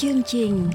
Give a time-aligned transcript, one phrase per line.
[0.00, 0.70] chương trình.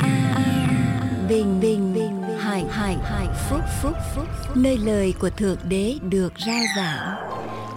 [0.00, 5.98] A bình bình bình hải hải hải phúc phúc phúc nơi lời của thượng đế
[6.02, 7.16] được rao giảng.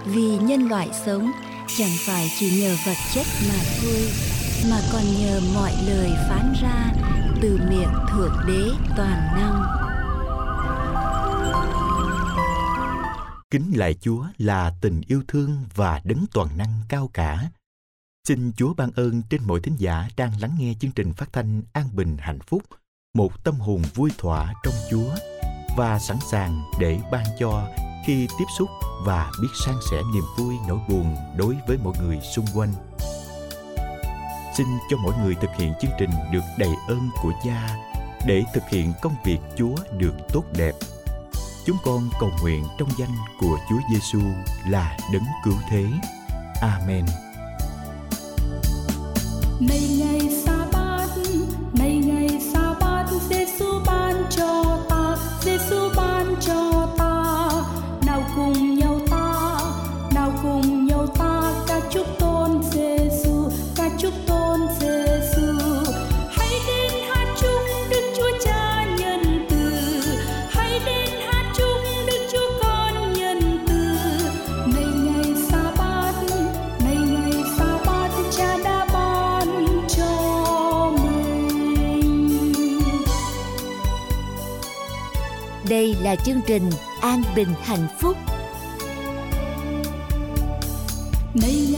[0.06, 1.32] Vì nhân loại sống,
[1.78, 4.08] chẳng phải chỉ nhờ vật chất mà thôi,
[4.72, 6.94] mà còn nhờ mọi lời phán ra
[7.42, 9.64] từ miệng thượng đế toàn năng.
[13.52, 17.50] Kính lạy Chúa là tình yêu thương và đấng toàn năng cao cả.
[18.28, 21.62] Xin Chúa ban ơn trên mỗi thính giả đang lắng nghe chương trình phát thanh
[21.74, 22.64] An Bình Hạnh Phúc,
[23.14, 25.10] một tâm hồn vui thỏa trong Chúa
[25.78, 27.68] và sẵn sàng để ban cho
[28.06, 28.70] khi tiếp xúc
[29.06, 32.74] và biết san sẻ niềm vui nỗi buồn đối với mọi người xung quanh.
[34.58, 37.78] Xin cho mỗi người thực hiện chương trình được đầy ơn của Cha
[38.28, 40.74] để thực hiện công việc Chúa được tốt đẹp
[41.66, 44.22] Chúng con cầu nguyện trong danh của Chúa Giêsu
[44.70, 45.86] là đấng cứu thế.
[46.62, 47.06] Amen.
[49.60, 50.20] Này ngày
[85.88, 86.70] đây là chương trình
[87.02, 88.18] an bình hạnh phúc.
[91.34, 91.77] Đây là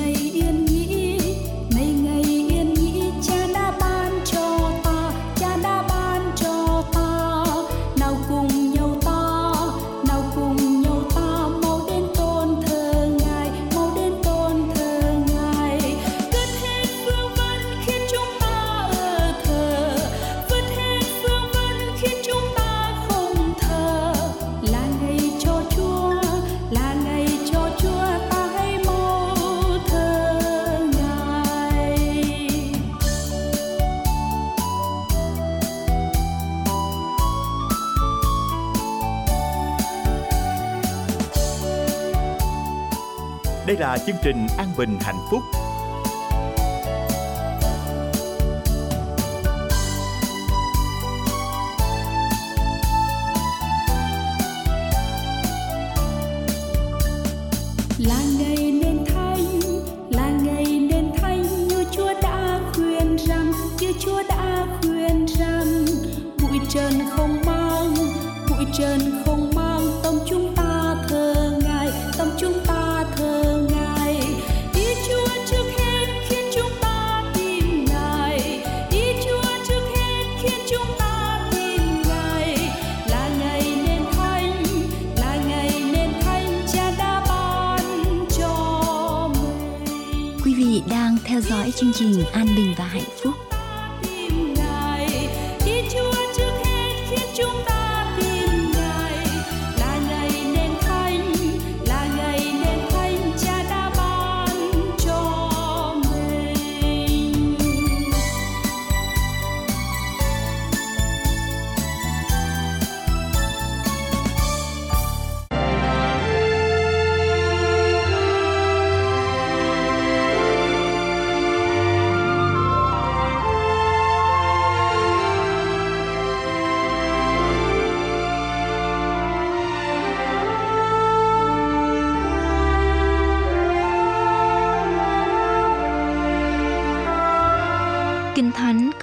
[44.06, 45.44] chương trình An Bình Hạnh Phúc.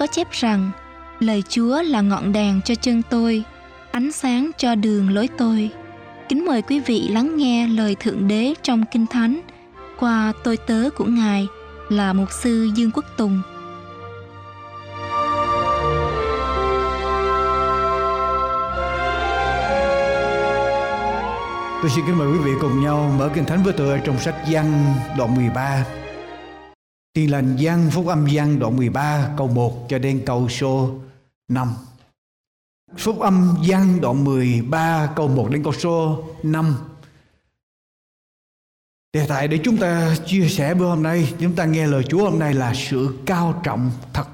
[0.07, 0.71] Có chép rằng
[1.19, 3.43] lời Chúa là ngọn đèn cho chân tôi,
[3.91, 5.69] ánh sáng cho đường lối tôi.
[6.29, 9.41] Kính mời quý vị lắng nghe lời Thượng Đế trong Kinh Thánh
[9.99, 11.47] qua tôi tớ của Ngài
[11.89, 13.41] là Mục sư Dương Quốc Tùng.
[21.81, 24.35] Tôi xin kính mời quý vị cùng nhau mở Kinh Thánh với tôi trong sách
[24.49, 25.85] Giăng đoạn 13.
[27.17, 30.99] Tin lành Giăng phúc âm Giăng đoạn 13 câu 1 cho đến câu số
[31.47, 31.73] 5.
[32.97, 36.75] Phúc âm Giăng đoạn 13 câu 1 đến câu số 5.
[39.13, 42.29] Đề tài để chúng ta chia sẻ bữa hôm nay, chúng ta nghe lời Chúa
[42.29, 44.25] hôm nay là sự cao trọng thật.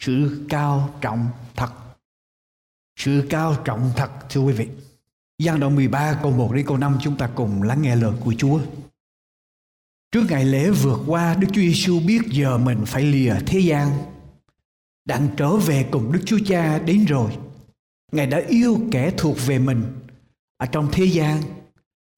[0.00, 1.70] Sự cao trọng thật.
[2.98, 4.68] Sự cao trọng thật thưa quý vị.
[5.38, 8.34] Giăng đoạn 13 câu 1 đến câu 5 chúng ta cùng lắng nghe lời của
[8.38, 8.60] Chúa.
[10.12, 13.90] Trước ngày lễ vượt qua, Đức Chúa Giêsu biết giờ mình phải lìa thế gian.
[15.04, 17.36] đang trở về cùng Đức Chúa Cha đến rồi.
[18.12, 19.82] Ngài đã yêu kẻ thuộc về mình
[20.56, 21.42] ở trong thế gian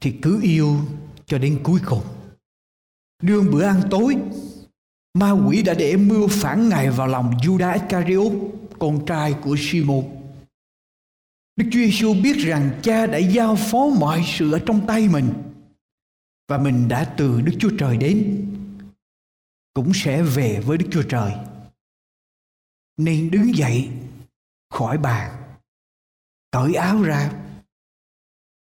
[0.00, 0.76] thì cứ yêu
[1.26, 2.02] cho đến cuối cùng.
[3.22, 4.16] Đương bữa ăn tối,
[5.14, 8.32] ma quỷ đã để mưu phản Ngài vào lòng Judas Iscariot,
[8.78, 10.04] con trai của Simon.
[11.56, 15.28] Đức Chúa Giêsu biết rằng cha đã giao phó mọi sự ở trong tay mình
[16.48, 18.48] và mình đã từ Đức Chúa Trời đến
[19.74, 21.32] cũng sẽ về với Đức Chúa Trời.
[22.96, 23.90] Nên đứng dậy
[24.70, 25.54] khỏi bàn,
[26.50, 27.32] cởi áo ra,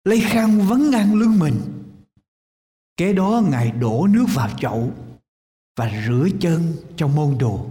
[0.04, 1.60] lấy khăn vấn ngang lưng mình.
[2.96, 4.92] Kế đó Ngài đổ nước vào chậu
[5.76, 7.70] và rửa chân cho môn đồ.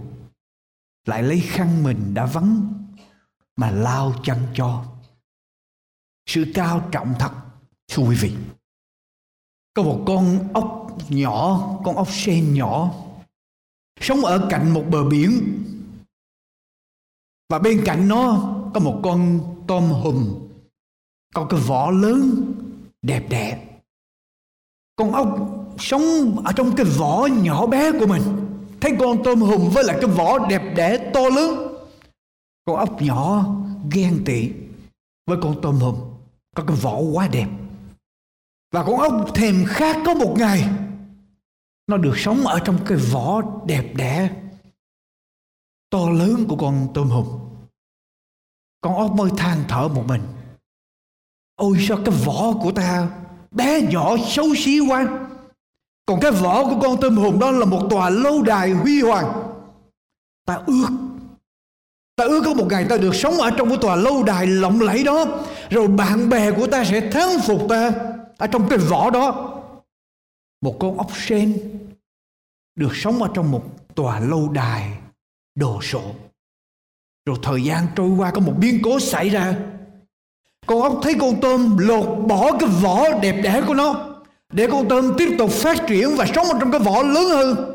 [1.06, 2.72] Lại lấy khăn mình đã vắng
[3.56, 4.84] mà lao chân cho.
[6.26, 7.32] Sự cao trọng thật,
[7.88, 8.36] thưa quý vị.
[9.74, 12.94] Có một con ốc nhỏ, con ốc sen nhỏ
[14.00, 15.64] sống ở cạnh một bờ biển.
[17.48, 20.34] Và bên cạnh nó có một con tôm hùm
[21.34, 22.52] có cái vỏ lớn
[23.02, 23.68] đẹp đẽ.
[24.96, 25.38] Con ốc
[25.78, 26.02] sống
[26.44, 28.22] ở trong cái vỏ nhỏ bé của mình.
[28.80, 31.76] Thấy con tôm hùm với lại cái vỏ đẹp đẽ to lớn.
[32.64, 33.46] Con ốc nhỏ
[33.90, 34.50] ghen tị
[35.26, 35.96] với con tôm hùm
[36.56, 37.48] có cái vỏ quá đẹp
[38.72, 40.68] và con ốc thèm khát có một ngày,
[41.86, 44.30] nó được sống ở trong cái vỏ đẹp đẽ,
[45.90, 47.26] to lớn của con tôm hùm.
[48.80, 50.22] Con ốc mới than thở một mình.
[51.56, 53.10] Ôi sao cái vỏ của ta
[53.50, 55.06] bé nhỏ, xấu xí quá.
[56.06, 59.32] Còn cái vỏ của con tôm hùm đó là một tòa lâu đài huy hoàng.
[60.46, 60.88] Ta ước
[62.16, 64.80] ta ước có một ngày ta được sống ở trong cái tòa lâu đài lộng
[64.80, 65.24] lẫy đó.
[65.70, 68.11] Rồi bạn bè của ta sẽ thắng phục ta
[68.42, 69.54] ở trong cái vỏ đó,
[70.60, 71.58] một con ốc sên
[72.74, 74.92] được sống ở trong một tòa lâu đài
[75.54, 76.02] đồ sộ.
[77.26, 79.54] Rồi thời gian trôi qua, có một biến cố xảy ra.
[80.66, 84.14] Con ốc thấy con tôm lột bỏ cái vỏ đẹp đẽ của nó,
[84.52, 87.74] để con tôm tiếp tục phát triển và sống ở trong cái vỏ lớn hơn.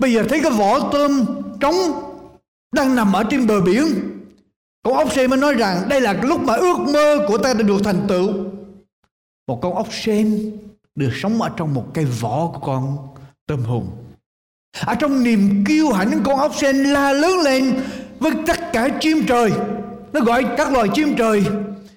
[0.00, 1.24] Bây giờ thấy cái vỏ tôm
[1.60, 1.74] trống
[2.72, 3.84] đang nằm ở trên bờ biển.
[4.82, 7.62] Con ốc sên mới nói rằng đây là lúc mà ước mơ của ta đã
[7.62, 8.32] được thành tựu.
[9.46, 10.52] Một con ốc sen
[10.94, 12.96] được sống ở trong một cái vỏ của con
[13.46, 13.84] tôm hùm.
[14.80, 17.82] Ở trong niềm kiêu hãnh con ốc sen la lớn lên
[18.18, 19.50] với tất cả chim trời.
[20.12, 21.44] Nó gọi các loài chim trời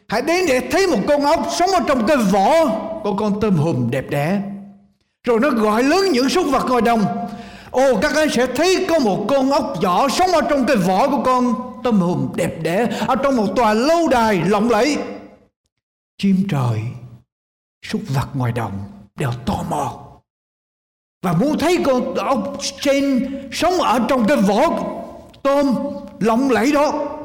[0.08, 2.66] hãy đến để thấy một con ốc sống ở trong cái vỏ
[3.04, 4.42] của con tôm hùm đẹp đẽ.
[5.24, 7.06] Rồi nó gọi lớn những súc vật ngoài đồng.
[7.72, 11.10] Ồ các anh sẽ thấy có một con ốc nhỏ sống ở trong cái vỏ
[11.10, 11.54] của con
[11.84, 14.98] tôm hùm đẹp đẽ ở trong một tòa lâu đài lộng lẫy.
[16.18, 16.80] Chim trời,
[17.90, 20.02] súc vật ngoài đồng đều tò mò.
[21.24, 24.84] Và muốn thấy con ốc trên sống ở trong cái vỏ
[25.44, 25.76] tôm
[26.20, 27.16] lộng lẫy đó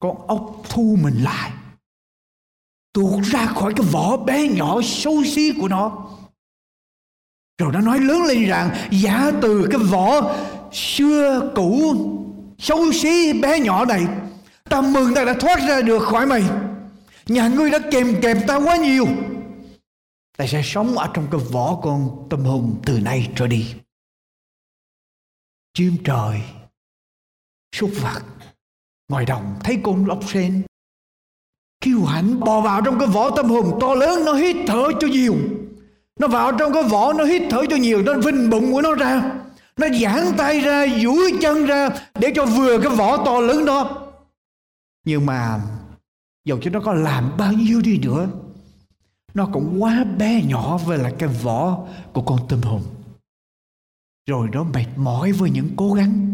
[0.00, 1.50] con ốc thu mình lại,
[2.92, 6.08] tuột ra khỏi cái vỏ bé nhỏ xấu xí của nó.
[7.58, 10.34] Rồi nó nói lớn lên rằng giả từ cái vỏ
[10.72, 11.94] xưa cũ,
[12.58, 14.06] xấu xí bé nhỏ này,
[14.64, 16.42] ta mừng ta đã thoát ra được khỏi mày.
[17.26, 19.06] Nhà ngươi đã kèm kèm ta quá nhiều
[20.40, 23.74] ta sẽ sống ở trong cái vỏ con tâm hồn từ nay trở đi.
[25.74, 26.42] Chim trời,
[27.76, 28.22] súc vật,
[29.08, 30.62] ngoài đồng thấy con ốc sen.
[31.80, 35.08] Kiêu hãnh bò vào trong cái vỏ tâm hồn to lớn, nó hít thở cho
[35.08, 35.36] nhiều.
[36.20, 38.94] Nó vào trong cái vỏ, nó hít thở cho nhiều, nó vinh bụng của nó
[38.94, 39.40] ra.
[39.76, 44.10] Nó giãn tay ra, duỗi chân ra để cho vừa cái vỏ to lớn đó.
[45.04, 45.60] Nhưng mà
[46.44, 48.28] dầu cho nó có làm bao nhiêu đi nữa
[49.34, 52.82] nó cũng quá bé nhỏ với lại cái vỏ của con tôm hùm.
[54.28, 56.26] Rồi nó mệt mỏi với những cố gắng.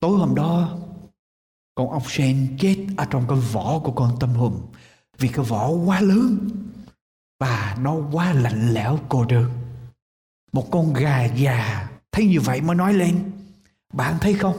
[0.00, 0.78] Tối hôm đó,
[1.74, 4.54] con ốc sen chết ở trong cái vỏ của con tôm hùm
[5.18, 6.48] vì cái vỏ quá lớn
[7.40, 9.50] và nó quá lạnh lẽo cô đơn.
[10.52, 13.30] Một con gà già thấy như vậy mới nói lên,
[13.92, 14.56] bạn thấy không?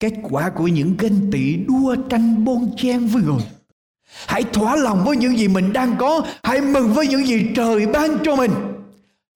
[0.00, 3.46] Kết quả của những ganh tị đua tranh bon chen với người
[4.26, 6.22] Hãy thỏa lòng với những gì mình đang có.
[6.42, 8.50] Hãy mừng với những gì trời ban cho mình.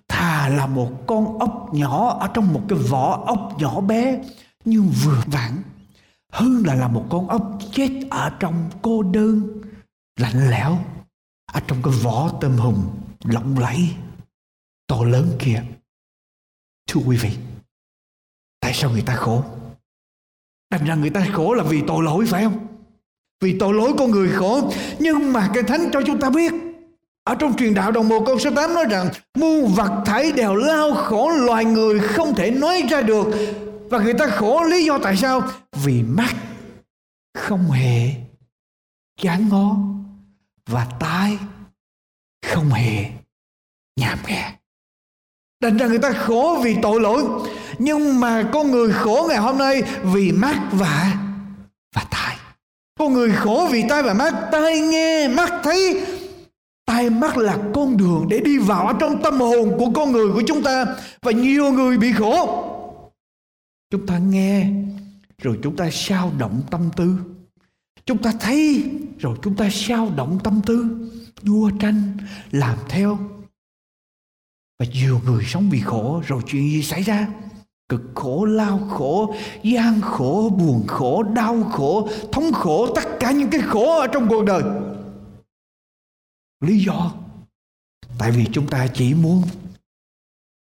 [0.09, 4.23] Thà là một con ốc nhỏ Ở trong một cái vỏ ốc nhỏ bé
[4.65, 5.63] Nhưng vừa vặn,
[6.33, 9.61] Hơn là là một con ốc chết Ở trong cô đơn,
[10.17, 10.79] Lạnh lẽo,
[11.53, 12.87] Ở trong cái vỏ tôm hùm
[13.25, 13.91] lộng lẫy,
[14.87, 15.65] To lớn kia.
[16.87, 17.37] Thưa quý vị,
[18.61, 19.45] Tại sao người ta khổ?
[20.71, 22.74] Thành ra người ta khổ là vì tội lỗi, phải không?
[23.45, 24.73] Vì tội lỗi con người khổ.
[24.99, 26.53] Nhưng mà cái thánh cho chúng ta biết,
[27.25, 30.55] ở trong truyền đạo đồng một câu số 8 nói rằng muôn vật thảy đều
[30.55, 33.27] lao khổ loài người không thể nói ra được.
[33.91, 35.43] Và người ta khổ, lý do tại sao?
[35.85, 36.35] Vì mắt
[37.35, 38.11] không hề
[39.21, 39.77] chán ngó
[40.67, 41.39] và tai
[42.47, 43.05] không hề
[43.97, 44.53] nhàm nghe.
[45.63, 47.25] Đành ra người ta khổ vì tội lỗi,
[47.79, 51.15] Nhưng mà con người khổ ngày hôm nay Vì mắt và
[51.95, 52.34] và tai.
[52.99, 56.07] Con người khổ vì tai và mắt Tai nghe, mắt thấy
[56.87, 60.43] Tai mắt là con đường để đi vào trong tâm hồn của con người của
[60.47, 60.87] chúng ta
[61.23, 62.71] Và nhiều người bị khổ.
[63.91, 64.71] Chúng ta nghe
[65.39, 67.19] Rồi chúng ta sao động tâm tư.
[68.07, 71.11] Chúng ta thấy Rồi chúng ta sao động tâm tư.
[71.43, 72.17] Đua tranh
[72.51, 73.19] Làm theo.
[74.79, 77.27] Và nhiều người sống vì khổ rồi chuyện gì xảy ra?
[77.89, 83.51] Cực khổ, lao khổ, gian khổ, buồn khổ, đau khổ, thống khổ, tất cả những
[83.51, 84.63] cái khổ ở trong cuộc đời.
[86.61, 87.13] Lý do
[88.19, 89.43] Tại vì chúng ta chỉ muốn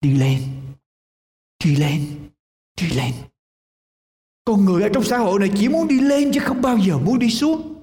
[0.01, 0.41] đi lên,
[1.63, 2.05] đi lên,
[2.81, 3.13] đi lên.
[4.45, 6.97] Con người ở trong xã hội này chỉ muốn đi lên chứ không bao giờ
[6.97, 7.75] muốn đi xuống.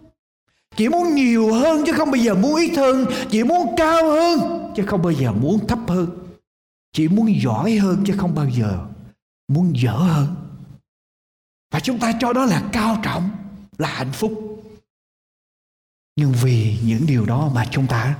[0.76, 4.38] Chỉ muốn nhiều hơn chứ không bao giờ muốn ít hơn Chỉ muốn cao hơn
[4.76, 6.08] chứ không bao giờ muốn thấp hơn
[6.92, 8.86] Chỉ muốn giỏi hơn chứ không bao giờ
[9.48, 10.36] muốn dở hơn.
[11.70, 13.30] Và chúng ta cho đó là cao trọng,
[13.78, 14.62] Là hạnh phúc.
[16.16, 18.18] Nhưng vì những điều đó mà chúng ta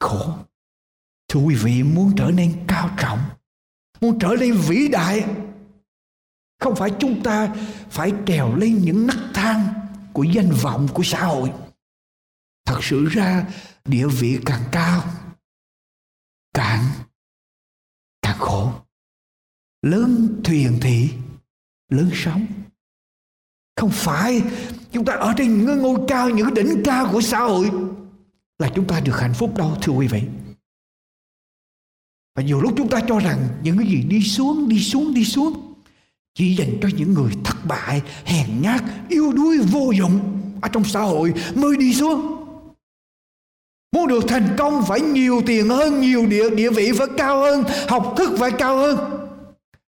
[0.00, 0.38] khổ.
[1.28, 3.18] Thưa quý vị, muốn trở nên cao trọng,
[4.00, 5.24] Muốn trở nên vĩ đại,
[6.60, 7.54] Không phải chúng ta
[7.90, 9.74] phải trèo lên những nấc thang
[10.12, 11.52] của danh vọng của xã hội.
[12.64, 13.46] Thật sự ra,
[13.84, 15.04] địa vị càng cao,
[16.54, 16.84] càng
[18.22, 18.85] càng khổ
[19.90, 21.10] lớn thuyền thị
[21.88, 22.46] lớn sóng.
[23.76, 24.42] Không phải
[24.92, 27.70] chúng ta ở trên những ngôi cao những đỉnh cao của xã hội
[28.58, 30.22] là chúng ta được hạnh phúc đâu thưa quý vị.
[32.34, 35.24] Và nhiều lúc chúng ta cho rằng những cái gì đi xuống đi xuống đi
[35.24, 35.74] xuống
[36.34, 40.84] chỉ dành cho những người thất bại hèn nhát yếu đuối vô dụng ở trong
[40.84, 42.36] xã hội mới đi xuống.
[43.92, 47.64] Muốn được thành công phải nhiều tiền hơn, nhiều địa, địa vị phải cao hơn,
[47.88, 49.15] học thức phải cao hơn.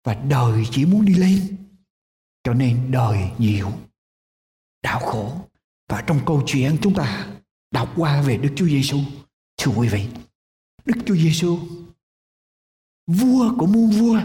[0.06, 1.56] Và đời chỉ muốn đi lên.
[2.44, 3.68] Cho nên đời nhiều,
[4.82, 5.32] đau khổ.
[5.88, 7.26] Và trong câu chuyện chúng ta
[7.70, 8.98] đọc qua về Đức Chúa Giêsu,
[9.56, 10.08] thưa quý vị,
[10.84, 11.58] Đức Chúa Giêsu
[13.06, 14.20] vua của muôn vua,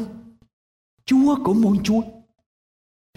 [1.06, 2.02] Chúa của muôn chúa,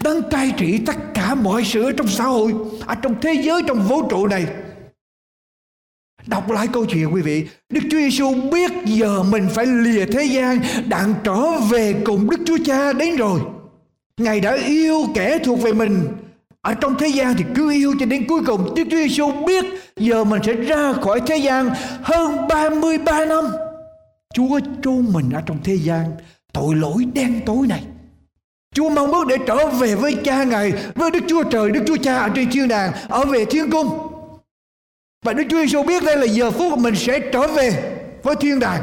[0.03, 3.61] đang cai trị tất cả mọi sự ở trong xã hội, ở trong thế giới,
[3.67, 4.64] trong vũ trụ này
[6.27, 7.45] Đọc lại câu chuyện quý vị.
[7.69, 12.39] Đức Chúa Giêsu biết giờ mình phải lìa thế gian Đặng trở về cùng Đức
[12.45, 13.39] Chúa Cha đến rồi.
[14.17, 16.07] Ngài đã yêu kẻ thuộc về mình.
[16.61, 18.75] Ở trong thế gian thì cứ yêu cho đến cuối cùng.
[18.75, 19.65] Đức Chúa Giêsu biết
[19.97, 21.69] giờ mình sẽ ra khỏi thế gian
[22.01, 23.45] hơn 33 năm.
[24.33, 26.03] Chúa chôn mình ở trong thế gian.
[26.53, 27.83] Tội lỗi đen tối này.
[28.75, 31.97] Chúa mong ước để trở về với cha Ngài Với Đức Chúa Trời, Đức Chúa
[32.03, 34.14] Cha ở trên thiên đàng Ở về thiên cung
[35.25, 38.59] và Đức Chúa Giêsu biết đây là giờ phút mình sẽ trở về với thiên
[38.59, 38.81] đàng,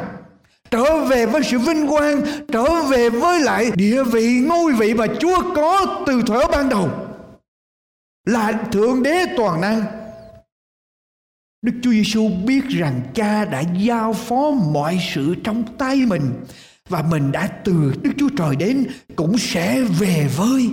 [0.71, 2.23] trở về với sự vinh quang,
[2.53, 6.91] trở về với lại địa vị, ngôi vị mà Chúa có từ thuở ban đầu
[8.27, 9.83] là thượng đế toàn năng
[11.63, 16.33] Đức Chúa Giêsu biết rằng Cha đã giao phó mọi sự trong tay mình
[16.89, 20.71] và mình đã từ Đức Chúa Trời đến cũng sẽ về với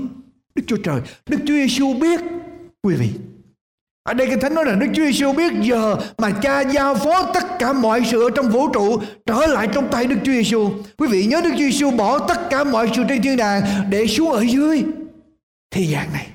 [0.56, 1.02] Đức Chúa Trời.
[1.30, 2.20] Đức Chúa Giêsu biết,
[2.84, 3.10] quý vị
[4.10, 7.24] ở đây Kinh Thánh nói là Đức Chúa Giêsu biết giờ mà cha giao phó
[7.24, 10.70] tất cả mọi sự ở trong vũ trụ trở lại trong tay Đức Chúa Giêsu.
[10.98, 14.08] Quý vị nhớ Đức Chúa Giêsu bỏ tất cả mọi sự trên thiên đàng để
[14.08, 14.84] xuống ở dưới
[15.72, 16.28] thế gian này.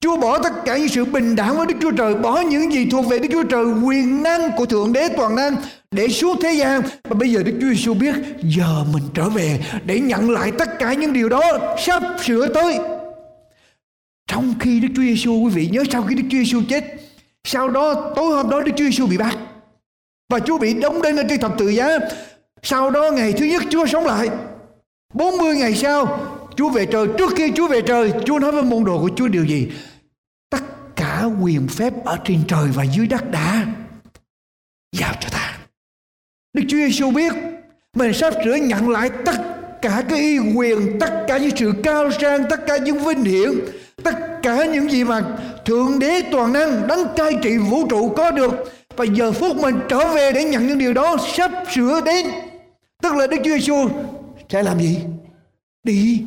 [0.00, 2.86] Chúa bỏ tất cả những sự bình đẳng với Đức Chúa Trời, bỏ những gì
[2.90, 5.56] thuộc về Đức Chúa Trời, quyền năng của Thượng Đế toàn năng
[5.90, 6.80] để xuống thế gian.
[7.04, 10.78] Và bây giờ Đức Chúa Giêsu biết giờ mình trở về để nhận lại tất
[10.78, 11.42] cả những điều đó
[11.78, 12.78] sắp sửa tới.
[14.26, 16.84] Trong khi Đức Chúa Giêsu quý vị nhớ sau khi Đức Chúa Giêsu chết,
[17.44, 19.36] sau đó tối hôm đó Đức Chúa Giêsu bị bắt
[20.32, 21.98] và Chúa bị đóng đinh lên trên thập tự giá.
[22.62, 24.28] Sau đó ngày thứ nhất Chúa sống lại.
[25.14, 28.84] 40 ngày sau Chúa về trời Trước khi Chúa về trời Chúa nói với môn
[28.84, 29.68] đồ của Chúa điều gì
[30.50, 30.62] Tất
[30.96, 33.66] cả quyền phép ở trên trời và dưới đất đã
[34.96, 35.58] Giao cho ta
[36.52, 37.32] Đức Chúa Giêsu biết
[37.96, 39.36] Mình sắp sửa nhận lại tất
[39.82, 43.50] cả cái y quyền Tất cả những sự cao sang Tất cả những vinh hiển
[44.04, 48.30] tất cả những gì mà thượng đế toàn năng đấng cai trị vũ trụ có
[48.30, 48.54] được,
[48.96, 52.26] và giờ phút mình trở về để nhận những điều đó, sắp sửa đến.
[53.02, 53.88] Tức là đức chúa giêsu
[54.48, 54.98] sẽ làm gì?
[55.84, 56.24] Đi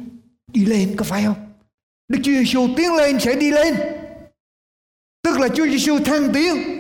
[0.54, 1.52] đi lên, có phải không?
[2.08, 3.76] Đức chúa giêsu tiến lên sẽ đi lên.
[5.24, 6.80] Tức là chúa giêsu thăng tiến.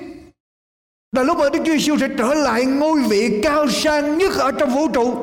[1.12, 4.52] Là lúc mà Đức Chúa Giêsu sẽ trở lại ngôi vị cao sang nhất ở
[4.52, 5.16] trong vũ trụ.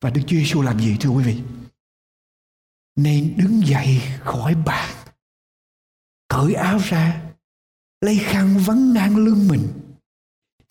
[0.00, 1.36] Và Đức Chúa Giêsu làm gì, thưa quý vị?
[2.96, 4.94] Nên đứng dậy khỏi bàn,
[6.28, 7.22] cởi áo ra,
[8.00, 9.68] lấy khăn vắn ngang lưng mình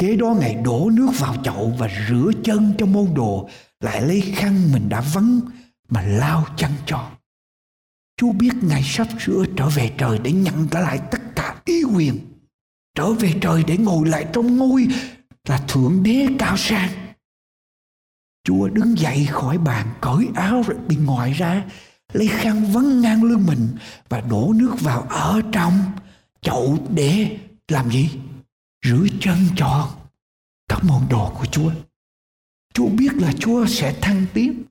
[0.01, 3.49] kế đó ngài đổ nước vào chậu và rửa chân cho môn đồ,
[3.79, 5.39] lại lấy khăn mình đã vắn
[5.89, 7.11] mà lao chân cho
[8.17, 11.83] Chúa biết Ngài sắp sửa trở về trời để nhận trở lại tất cả ý
[11.83, 12.19] quyền.
[12.95, 14.87] Trở về trời để ngồi lại trong ngôi
[15.47, 16.89] là Thượng Đế cao sang.
[18.43, 21.65] Chúa đứng dậy khỏi bàn, cởi áo rồi bị ngoài ra
[22.13, 23.67] lấy khăn vấn ngang lưng mình
[24.09, 25.73] và đổ nước vào ở trong
[26.41, 28.09] chậu để làm gì?
[28.85, 29.95] Rửa chân cho
[30.67, 31.71] các môn đồ của Chúa.
[32.73, 34.63] Chúa biết là Chúa sẽ thăng tiến,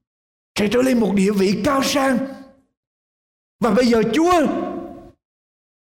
[0.58, 2.18] sẽ trở lên một địa vị cao sang
[3.60, 4.46] và bây giờ Chúa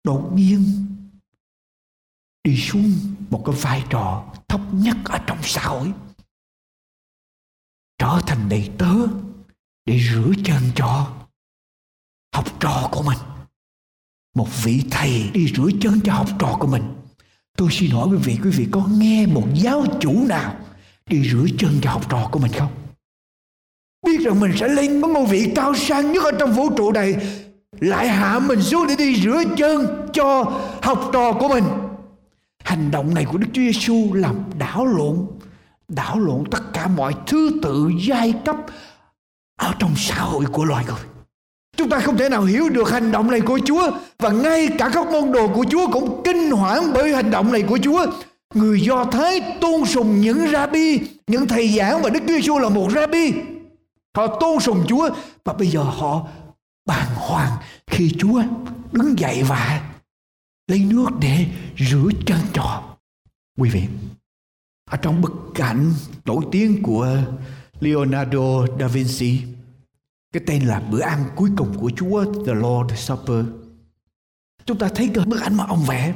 [0.04, 0.64] đột nhiên
[2.44, 2.92] đi xuống
[3.30, 5.94] một cái vai trò thấp nhất ở trong xã hội.
[7.98, 8.94] Trở thành đầy tớ
[9.86, 11.14] để rửa chân cho
[12.38, 13.18] học trò của mình.
[14.36, 16.84] Một vị thầy đi rửa chân cho học trò của mình.
[17.58, 20.56] Tôi xin hỏi quý vị, quý vị có nghe một giáo chủ nào
[21.10, 22.72] đi rửa chân cho học trò của mình không?
[24.06, 26.92] Biết rằng mình sẽ lên một ngôi vị cao sang nhất ở trong vũ trụ
[26.92, 27.16] này
[27.80, 30.44] lại hạ mình xuống để đi rửa chân cho
[30.82, 31.64] học trò của mình
[32.64, 35.28] hành động này của Đức Chúa Giêsu làm đảo lộn
[35.88, 38.56] đảo lộn tất cả mọi thứ tự giai cấp
[39.60, 41.17] ở trong xã hội của loài người
[41.78, 43.92] chúng ta không thể nào hiểu được hành động này của Chúa.
[44.20, 47.62] Và ngay cả các môn đồ của Chúa cũng kinh hoảng bởi hành động này
[47.62, 48.06] của Chúa.
[48.54, 52.70] Người Do Thái tôn sùng những rabbi những thầy giảng và Đức Chúa Giêsu là
[52.70, 53.34] một rabbi.
[54.16, 55.10] Họ tôn sùng Chúa
[55.46, 56.28] và bây giờ họ
[56.86, 57.52] bàng hoàng
[57.88, 58.44] khi Chúa
[58.92, 59.82] đứng dậy và
[60.68, 61.46] lấy nước để
[61.78, 62.84] rửa chân trò.
[63.60, 63.84] Quý vị,
[64.92, 65.94] ở trong bức cảnh
[66.26, 67.18] nổi tiếng của
[67.80, 69.42] Leonardo da Vinci,
[70.34, 73.46] cái tên là bữa ăn cuối cùng của Chúa, The Lord Supper.
[74.66, 76.14] Chúng ta thấy cái bức ảnh mà ông vẽ,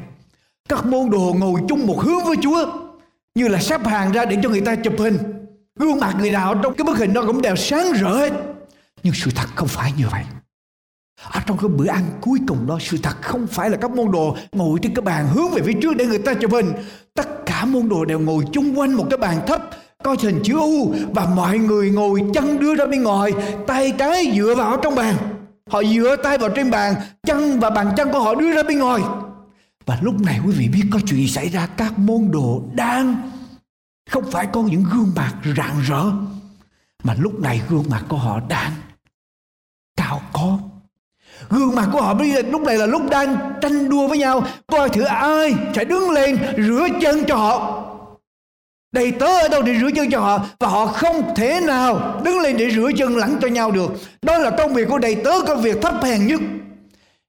[0.70, 2.66] các môn đồ ngồi chung một hướng với Chúa,
[3.36, 5.18] như là sắp hàng ra để cho người ta chụp hình.
[5.76, 8.32] Gương mặt người nào trong cái bức hình đó cũng đều sáng rỡ hết.
[9.04, 10.24] Nhưng sự thật không phải như vậy.
[11.24, 14.12] ở trong cái bữa ăn cuối cùng đó sự thật không phải là các môn
[14.12, 16.74] đồ ngồi trên cái bàn hướng về phía trước để người ta chụp hình
[17.14, 19.70] tất cả môn đồ đều ngồi chung quanh một cái bàn thấp
[20.04, 23.32] có hình chữ U và mọi người ngồi chân đưa ra bên ngoài,
[23.68, 25.16] tay trái dựa vào trong bàn.
[25.70, 28.80] Họ dựa tay vào trên bàn chân và bàn chân của họ đưa ra bên
[28.80, 29.02] ngoài.
[29.86, 33.32] Và lúc này quý vị biết có chuyện xảy ra, các môn đồ đang
[34.10, 36.04] không phải có những gương mặt rạng rỡ,
[37.04, 38.72] mà lúc này gương mặt của họ đang
[39.98, 40.58] cao có.
[41.50, 44.44] Gương mặt của họ bây giờ lúc này là lúc đang tranh đua với nhau,
[44.68, 47.81] Coi thử ai sẽ đứng lên rửa chân cho họ.
[48.92, 52.40] Đầy tớ ở đâu để rửa chân cho họ, Và họ không thể nào đứng
[52.40, 53.92] lên để rửa chân lẫn cho nhau được.
[54.22, 56.42] Đó là công việc của đầy tớ, Công việc thấp hèn nhất.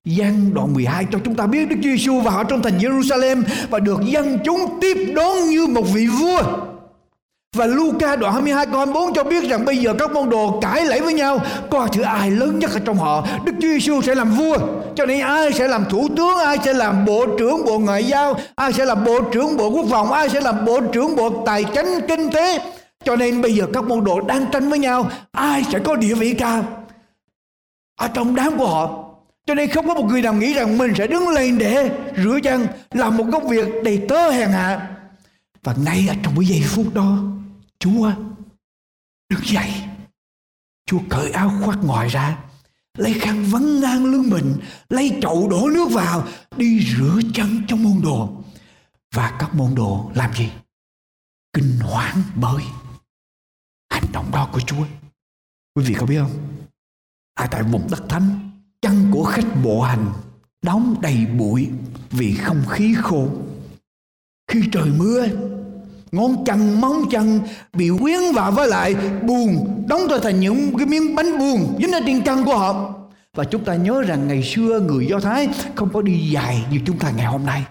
[0.05, 4.01] Giăng đoạn 12 cho chúng ta biết Đức Giêsu vào trong thành Jerusalem Và được
[4.05, 6.43] dân chúng tiếp đón như một vị vua
[7.57, 10.85] và Luca đoạn 22 câu 24 cho biết rằng bây giờ các môn đồ cãi
[10.85, 11.41] lẫy với nhau.
[11.71, 13.27] Coi thử ai lớn nhất ở trong họ?
[13.45, 14.59] Đức Chúa Giêsu sẽ làm vua.
[14.97, 16.39] Cho nên ai sẽ làm thủ tướng?
[16.39, 18.35] Ai sẽ làm bộ trưởng bộ ngoại giao?
[18.55, 20.13] Ai sẽ làm bộ trưởng bộ quốc phòng?
[20.13, 22.59] Ai sẽ làm bộ trưởng bộ tài chính, kinh tế?
[23.05, 25.11] Cho nên bây giờ các môn đồ đang tranh với nhau.
[25.33, 26.65] Ai sẽ có địa vị cao?
[28.01, 29.05] Ở trong đám của họ.
[29.47, 31.91] Cho nên không có một người nào nghĩ rằng mình sẽ đứng lên để
[32.25, 34.89] rửa chân làm một công việc đầy tớ hèn hạ.
[35.63, 37.19] Và ngay ở trong cái giây phút đó
[37.83, 38.13] Chúa
[39.29, 39.73] đứng dậy.
[40.87, 42.45] Chúa cởi áo khoác ngoài ra,
[42.99, 44.57] lấy khăn vấn ngang lưng mình,
[44.89, 48.43] lấy chậu đổ nước vào, đi rửa chân cho môn đồ.
[49.15, 50.51] Và các môn đồ làm gì?
[51.53, 52.65] Kinh hoảng bởi
[53.91, 54.87] hành động đó của Chúa.
[55.75, 56.65] Quý vị có biết không?
[57.35, 58.51] Ở tại vùng đất thánh,
[58.83, 60.13] chân của khách bộ hành
[60.63, 61.69] đóng đầy bụi
[62.11, 63.29] vì không khí khô.
[64.47, 65.27] Khi trời mưa,
[66.13, 67.41] ngón chân móng chân
[67.73, 71.93] bị quyến vào với lại buồn, đóng trở thành những cái miếng bánh buồn dính
[71.93, 72.95] ở trên chân của họ.
[73.37, 76.79] Và chúng ta nhớ rằng ngày xưa người do thái không có đi dài như
[76.87, 77.65] chúng ta ngày hôm nay,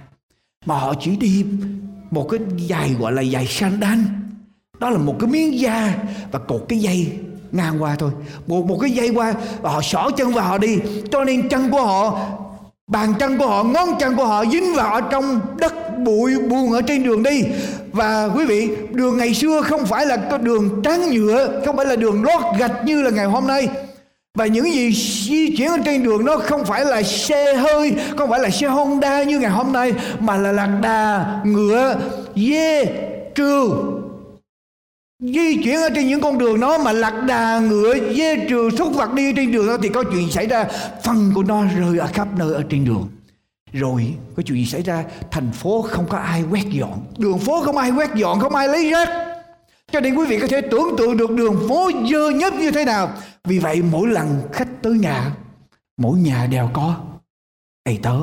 [0.65, 1.45] mà họ chỉ đi
[2.12, 3.99] một cái giày gọi là giày sandal
[4.80, 5.95] đó là một cái miếng da
[6.32, 7.12] và cột cái dây
[7.51, 8.12] ngang qua thôi.
[8.47, 10.77] Một một cái dây qua và họ xỏ chân vào họ đi.
[11.12, 12.19] Cho nên chân của họ,
[12.88, 15.73] bàn chân của họ, ngón chân của họ dính vào ở trong đất
[16.04, 17.44] bụi buồn ở trên đường đi.
[17.92, 21.86] Và quý vị, đường ngày xưa không phải là có đường trắng nhựa, không phải
[21.86, 23.68] là đường lót gạch như là ngày hôm nay.
[24.38, 24.92] Và những gì
[25.30, 28.68] di chuyển ở trên đường nó không phải là xe hơi, không phải là xe
[28.68, 31.96] Honda như ngày hôm nay, mà là lạc đà, ngựa,
[32.36, 32.86] dê,
[33.36, 33.70] trừ.
[35.24, 38.96] Di chuyển ở trên những con đường nó mà lạc đà, ngựa, dê, trừ, súc
[38.96, 40.66] vật đi trên đường đó thì có chuyện xảy ra.
[41.04, 43.08] Phần của nó rơi ở khắp nơi ở trên đường
[43.74, 47.06] rồi, có chuyện gì xảy ra, thành phố không có ai quét dọn.
[47.18, 49.10] Đường phố không ai quét dọn, không ai lấy rác.
[49.92, 52.86] Cho nên quý vị có thể tưởng tượng được đường phố dơ nhất như thế
[52.86, 53.14] nào.
[53.44, 55.36] Vì vậy, mỗi lần khách tới nhà,
[55.98, 56.96] mỗi nhà đều có
[57.86, 58.18] đầy tớ,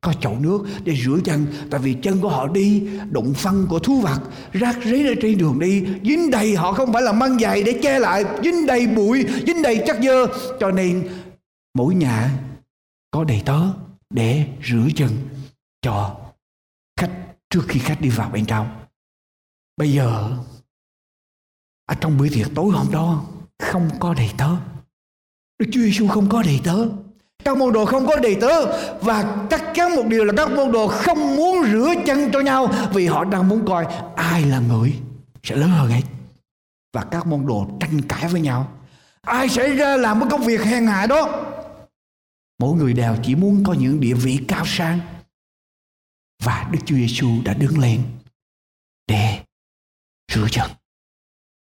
[0.00, 3.78] có chậu nước để rửa chân tại vì chân của họ đi, đụng phân của
[3.78, 4.20] thú vật
[4.52, 5.84] rác rấy ở trên đường đi.
[6.04, 9.62] Dính đầy họ không phải là mang giày để che lại, dính đầy bụi, dính
[9.62, 10.26] đầy chất dơ.
[10.60, 11.08] Cho nên,
[11.74, 12.30] mỗi nhà
[13.10, 13.60] có đầy tớ
[14.12, 15.10] để rửa chân
[15.82, 16.16] cho
[17.00, 17.10] khách
[17.50, 18.84] trước khi khách đi vào bên trong.
[19.76, 20.30] Bây giờ,
[21.86, 23.24] ở trong bữa tiệc tối hôm đó,
[23.58, 24.48] không có đầy tớ.
[25.58, 26.88] Đức Chúa Giêsu không có đầy tớ.
[27.44, 28.66] Các môn đồ không có đầy tớ.
[29.00, 32.68] Và chắc chắn một điều là các môn đồ không muốn rửa chân cho nhau
[32.94, 34.94] vì họ đang muốn coi ai là người
[35.42, 36.02] sẽ lớn hơn ấy.
[36.92, 38.72] Và các môn đồ tranh cãi với nhau.
[39.20, 41.44] Ai sẽ ra làm cái công việc hèn hạ đó?
[42.62, 45.22] Mỗi người đều chỉ muốn có những địa vị cao sang
[46.42, 48.18] và Đức Chúa Giêsu đã đứng lên
[49.06, 49.44] để
[50.32, 50.70] rửa chân.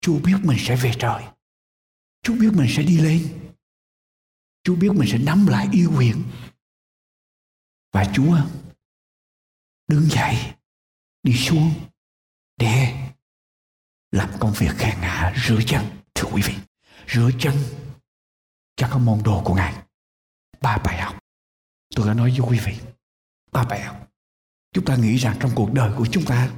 [0.01, 1.25] Chúa biết mình sẽ về trời.
[2.23, 3.51] Chúa biết mình sẽ đi lên.
[4.63, 6.23] Chúa biết mình sẽ nắm lại yêu quyền.
[7.93, 8.39] Và Chúa
[9.89, 10.55] đứng dậy,
[11.23, 11.75] đi xuống
[12.57, 13.09] để
[14.11, 16.55] làm công việc khen ngạ rửa chân thưa quý vị,
[17.09, 17.55] rửa chân
[18.77, 19.86] cho các môn đồ của ngài
[20.67, 21.19] ba bài học.
[21.97, 22.75] Tôi đã nói với quý vị,
[23.53, 24.09] ba bài học.
[24.73, 26.51] Chúng ta nghĩ rằng trong cuộc đời của chúng ta,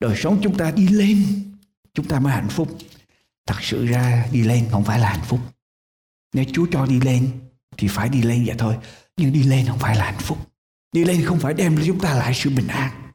[0.00, 1.16] đời sống chúng ta đi lên,
[1.94, 2.78] chúng ta mới hạnh phúc.
[3.46, 5.40] Thật sự ra đi lên không phải là hạnh phúc.
[6.34, 7.40] Nếu chúa cho đi lên
[7.76, 8.78] thì phải đi lên vậy thôi,
[9.16, 10.38] nhưng đi lên không phải là hạnh phúc.
[10.92, 13.12] Đi lên không phải đem cho chúng ta lại sự bình an.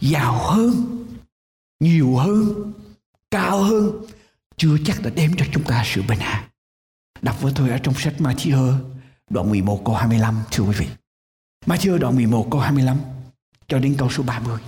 [0.00, 1.04] Giàu hơn,
[1.80, 2.72] nhiều hơn,
[3.30, 4.06] cao hơn,
[4.56, 6.48] chưa chắc đã đem cho chúng ta sự bình an.
[7.22, 8.78] Đọc với tôi ở trong sách Matthew
[9.30, 10.86] đoạn 11 câu 25 thưa quý vị
[11.66, 12.96] Matthew đoạn 11 câu 25
[13.68, 14.58] cho đến câu số 30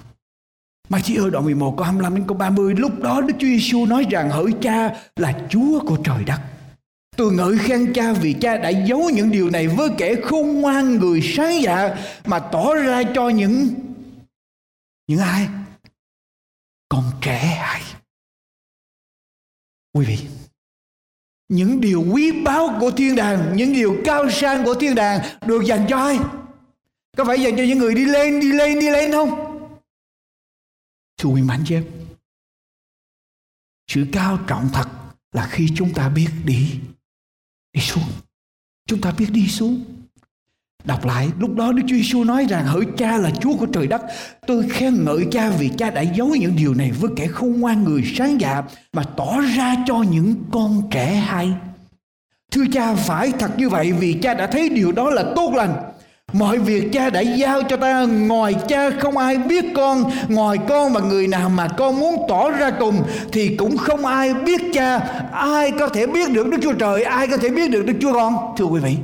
[0.88, 4.31] Matthew đoạn 11 câu 25 đến câu 30 lúc đó Đức Chúa Giêsu nói rằng
[4.31, 6.40] hỡi cha là Chúa của trời đất
[7.16, 10.94] Tôi ngợi khen cha vì cha đã giấu những điều này với kẻ khôn ngoan
[10.94, 13.68] người sáng dạ mà tỏ ra cho những
[15.07, 15.49] những ai?
[16.88, 17.83] Con trẻ ai?
[19.92, 20.18] Quý vị,
[21.51, 25.65] những điều quý báu của thiên đàng, những điều cao sang của thiên đàng được
[25.65, 26.19] dành cho ai?
[27.17, 29.31] Có phải dành cho những người đi lên đi lên đi lên không?
[31.19, 31.85] Thưa quý mạnh chị em
[33.91, 34.89] sự cao trọng thật
[35.33, 36.81] là khi chúng ta biết đi
[37.73, 38.05] đi xuống.
[38.87, 40.00] Chúng ta biết đi xuống.
[40.85, 43.87] Đọc lại, lúc đó Đức Chúa Giêsu nói rằng hỡi cha là Chúa của trời
[43.87, 44.03] đất.
[44.47, 47.85] Tôi khen ngợi cha vì cha đã giấu những điều này với kẻ khôn ngoan
[47.85, 48.62] người sáng dạ
[48.93, 51.53] mà tỏ ra cho những con trẻ hay.
[52.51, 55.75] Thưa cha phải thật như vậy vì cha đã thấy điều đó là tốt lành.
[56.33, 60.93] Mọi việc cha đã giao cho ta Ngoài cha không ai biết con Ngoài con
[60.93, 64.99] và người nào mà con muốn tỏ ra cùng Thì cũng không ai biết cha
[65.33, 68.12] Ai có thể biết được Đức Chúa Trời Ai có thể biết được Đức Chúa
[68.12, 68.97] Con Thưa quý vị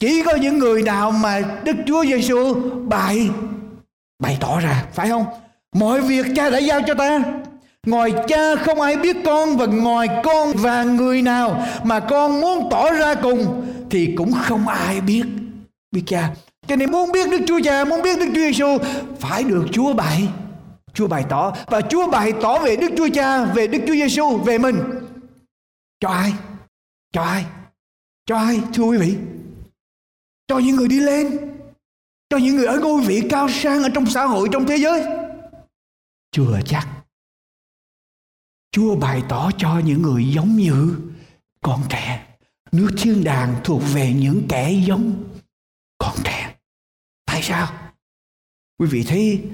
[0.00, 2.54] chỉ có những người nào mà Đức Chúa Giêsu
[2.88, 3.30] bày
[4.22, 5.24] bày tỏ ra phải không?
[5.74, 7.22] Mọi việc cha đã giao cho ta.
[7.86, 12.68] Ngoài cha không ai biết con và ngoài con và người nào mà con muốn
[12.70, 15.24] tỏ ra cùng thì cũng không ai biết
[15.92, 16.30] biết cha.
[16.66, 18.78] Cho nên muốn biết Đức Chúa Cha, muốn biết Đức Chúa Giêsu
[19.20, 20.28] phải được Chúa bày.
[20.94, 24.36] Chúa bày tỏ và Chúa bày tỏ về Đức Chúa Cha, về Đức Chúa Giêsu,
[24.36, 24.76] về mình.
[26.00, 26.32] Cho ai?
[27.12, 27.44] Cho ai?
[28.26, 28.60] Cho ai?
[28.74, 29.16] Thưa quý vị,
[30.50, 31.38] cho những người đi lên
[32.30, 35.02] cho những người ở ngôi vị cao sang ở trong xã hội trong thế giới
[36.32, 36.88] chưa chắc
[38.72, 40.96] Chúa bày tỏ cho những người giống như
[41.60, 42.36] con trẻ.
[42.72, 45.24] Nước thiên đàng thuộc về những kẻ giống
[45.98, 46.56] con trẻ.
[47.26, 47.92] Tại sao?
[48.78, 49.50] Quý vị thấy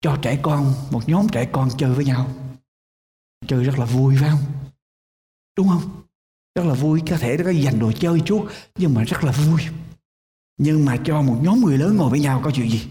[0.00, 2.28] cho trẻ con, một nhóm trẻ con chơi với nhau.
[3.46, 4.42] Chơi rất là vui phải không?
[5.56, 6.02] Đúng không?
[6.54, 9.32] Rất là vui, có thể nó có dành đồ chơi chút, nhưng mà rất là
[9.32, 9.60] vui
[10.62, 12.88] nhưng mà cho một nhóm người lớn ngồi với nhau có chuyện gì?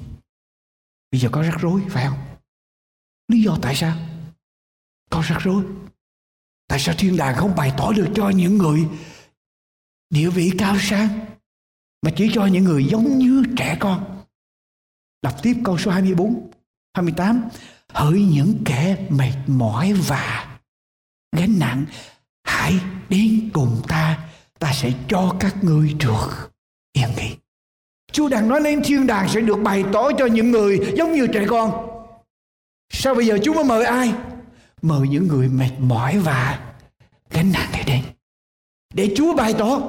[1.12, 2.20] Bây giờ có rắc rối, phải không?
[3.28, 3.98] Lý do tại sao?
[5.10, 5.64] Có rắc rối.
[6.68, 8.88] Tại sao thiên đàng không bày tỏ được cho những người
[10.10, 11.26] địa vị cao sang,
[12.02, 14.26] mà chỉ cho những người giống như trẻ con?
[15.22, 16.52] Đọc tiếp câu số 24
[16.94, 17.50] 28
[17.90, 20.60] hỡi những kẻ mệt mỏi và
[21.38, 21.86] gánh nặng,
[22.44, 22.80] hãy
[23.10, 24.30] đến cùng ta
[24.60, 26.52] ta sẽ cho các ngươi được
[26.94, 27.36] yên nghỉ.
[28.12, 31.28] Chúa đang nói lên thiên đàng sẽ được bày tỏ cho những người giống như
[31.28, 31.72] trẻ con.
[32.90, 34.14] Sao bây giờ Chúa mới mời ai?
[34.82, 36.60] mời những người mệt mỏi và
[37.30, 38.04] gánh nặng để đến,
[38.94, 39.82] để Chúa bày tỏ.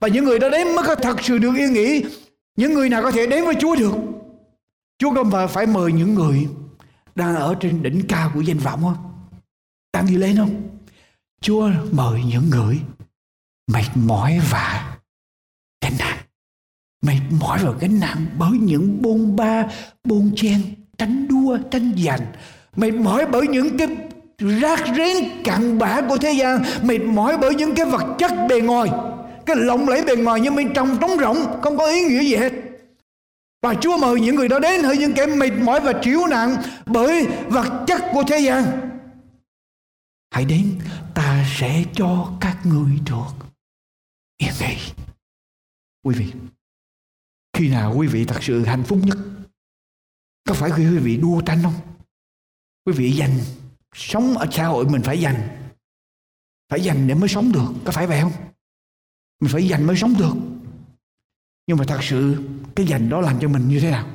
[0.00, 2.04] Và những người đó đến mới có thật sự được yên nghỉ.
[2.56, 3.94] Những người nào có thể đến với Chúa được.
[4.98, 6.48] Chúa không phải mời những người
[7.14, 9.12] đang ở trên đỉnh cao của danh vọng không?
[9.92, 10.78] Đang đi lên không?
[11.40, 12.80] Chúa mời những người
[13.66, 14.87] mệt mỏi và
[17.02, 19.64] mệt mỏi và gánh nặng bởi những bôn ba,
[20.04, 20.62] bôn chen
[20.98, 22.26] tranh đua tranh giành.
[22.76, 23.88] Mệt mỏi bởi những cái
[24.38, 26.62] rác rến cặn bã của thế gian.
[26.82, 28.88] Mệt mỏi bởi những cái vật chất bề ngoài.
[29.46, 32.36] Cái lộng lẫy bề ngoài nhưng bên trong trống rỗng, không có ý nghĩa gì
[32.36, 32.52] hết.
[33.62, 36.56] Và Chúa mời những người đó đến hỡi những kẻ mệt mỏi và chịu nặng
[36.86, 38.64] bởi vật chất của thế gian.
[40.30, 40.78] Hãy đến,
[41.14, 43.46] ta sẽ cho các người được.
[44.38, 44.76] Yên nghỉ
[46.04, 46.26] quý vị
[47.58, 49.18] khi nào quý vị thật sự hạnh phúc nhất?
[50.44, 51.74] Có phải khi quý vị đua tranh không?
[52.84, 53.38] Quý vị dành
[53.94, 55.70] sống ở xã hội mình phải dành.
[56.68, 58.32] Phải dành để mới sống được, có phải vậy không?
[59.40, 60.34] Mình phải dành mới sống được.
[61.66, 64.08] Nhưng mà thật sự, cái dành đó làm cho mình như thế nào?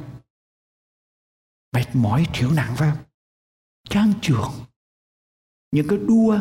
[1.72, 3.04] Mệt mỏi, thiểu nặng phải không?
[3.90, 4.52] Chán trường
[5.72, 6.40] những cái đua,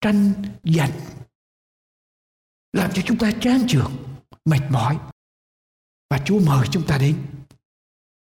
[0.00, 0.32] tranh,
[0.64, 0.92] giành
[2.72, 3.92] làm cho chúng ta chán trường
[4.44, 4.98] mệt mỏi
[6.10, 7.16] và Chúa mời chúng ta đến.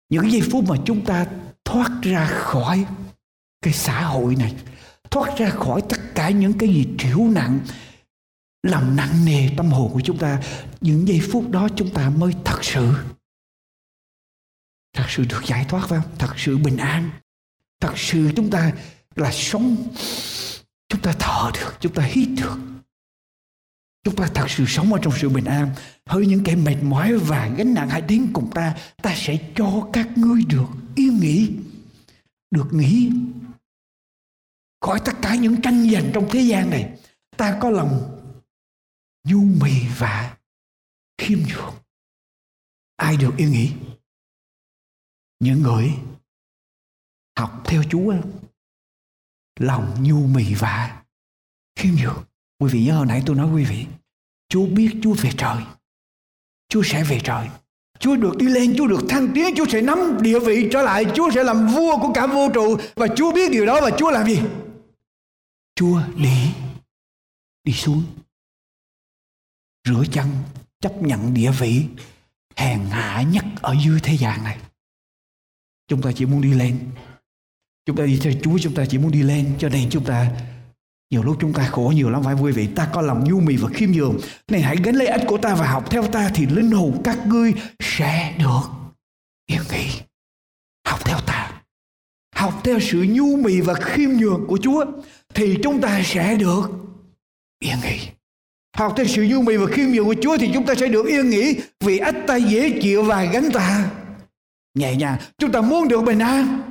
[0.10, 1.26] Những giây phút mà chúng ta
[1.66, 2.86] thoát ra khỏi
[3.62, 4.56] cái xã hội này,
[5.12, 7.60] thoát ra khỏi tất cả những cái gì triểu nặng,
[8.64, 10.42] làm nặng nề tâm hồn của chúng ta,
[10.82, 12.94] những giây phút đó chúng ta mới thật sự
[14.96, 16.12] thật sự được giải thoát phải không?
[16.18, 17.10] Thật sự bình an.
[17.82, 18.72] Thật sự chúng ta
[19.16, 19.78] là sống,
[20.90, 22.58] chúng ta thở được, chúng ta hít được
[24.06, 25.70] chúng ta thật sự sống ở trong sự bình an.
[26.06, 28.76] Hơi những kẻ mệt mỏi và gánh nặng hãy đến cùng ta.
[29.04, 31.52] Ta sẽ cho các ngươi được yên nghỉ
[32.52, 33.12] được nghỉ
[34.82, 37.00] khỏi tất cả những tranh giành trong thế gian này.
[37.38, 38.22] Ta có lòng
[39.24, 40.38] nhu mì và
[41.18, 41.74] khiêm nhường.
[42.96, 43.72] Ai được yên nghỉ
[45.40, 45.92] những người
[47.38, 48.14] học theo Chúa,
[49.60, 51.04] lòng nhu mì và
[51.76, 52.24] khiêm nhường
[52.60, 53.86] quý vị nhớ hồi nãy tôi nói quý vị
[54.50, 55.64] Chúa biết Chúa về trời.
[56.70, 57.50] Chúa sẽ về trời.
[58.00, 61.06] Chúa được đi lên, Chúa được thăng tiến, Chúa sẽ nắm địa vị trở lại,
[61.16, 62.78] Chúa sẽ làm vua của cả vũ trụ.
[62.96, 64.40] Và Chúa biết điều đó và Chúa làm gì?
[65.76, 66.52] Chúa đi
[67.64, 68.04] đi xuống
[69.88, 70.28] rửa chân
[70.80, 71.86] chấp nhận địa vị
[72.56, 74.60] hèn hạ nhất ở dưới thế gian này.
[75.88, 76.92] Chúng ta chỉ muốn đi lên.
[77.86, 79.56] Chúng ta đi theo Chúa chúng ta chỉ muốn đi lên.
[79.60, 80.32] Cho nên chúng ta
[81.10, 83.58] nhiều lúc chúng ta khổ nhiều lắm, phải vui vị ta có lòng nhu mì
[83.58, 84.18] và khiêm nhường.
[84.48, 87.28] Này, hãy gánh lấy ách của ta và học theo ta thì linh hồn các
[87.28, 88.62] ngươi sẽ được
[89.46, 89.88] yên nghỉ.
[90.88, 91.62] Học theo ta.
[92.36, 94.86] Học theo sự nhu mì và khiêm nhường của Chúa
[95.34, 96.72] thì chúng ta sẽ được
[97.60, 98.00] yên nghỉ.
[98.78, 101.06] Học theo sự nhu mì và khiêm nhường của Chúa thì chúng ta sẽ được
[101.06, 103.92] yên nghỉ vì ách ta dễ chịu và gánh ta.
[104.78, 106.62] Nhẹ nhàng, chúng ta muốn được bình an.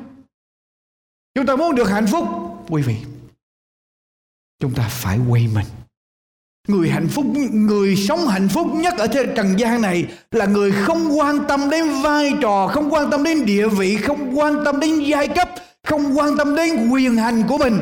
[1.35, 2.29] Chúng ta muốn được hạnh phúc.
[2.68, 2.97] Quý vị
[4.61, 5.67] chúng ta phải quay mình.
[6.69, 10.73] Người hạnh phúc, người sống hạnh phúc nhất ở trên trần gian này là người
[10.73, 14.81] không quan tâm đến vai trò, không quan tâm đến địa vị, không quan tâm
[14.81, 15.49] đến giai cấp,
[15.83, 17.81] không quan tâm đến quyền hành của mình.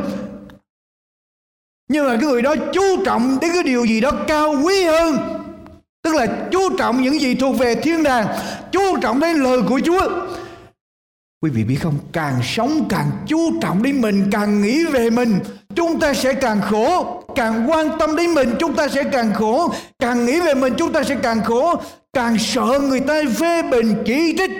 [1.88, 5.16] Nhưng mà cái người đó chú trọng đến cái điều gì đó cao quý hơn.
[6.02, 8.26] Tức là chú trọng những gì thuộc về thiên đàng,
[8.72, 10.08] chú trọng đến lời của chúa.
[11.42, 11.98] Quý vị biết không?
[12.12, 15.38] Càng sống càng chú trọng đến mình, càng nghĩ về mình
[15.76, 19.74] chúng ta sẽ càng khổ, càng quan tâm đến mình, chúng ta sẽ càng khổ.
[19.98, 21.74] Càng nghĩ về mình, chúng ta sẽ càng khổ.
[22.12, 24.50] Càng sợ người ta phê bình, chỉ trích,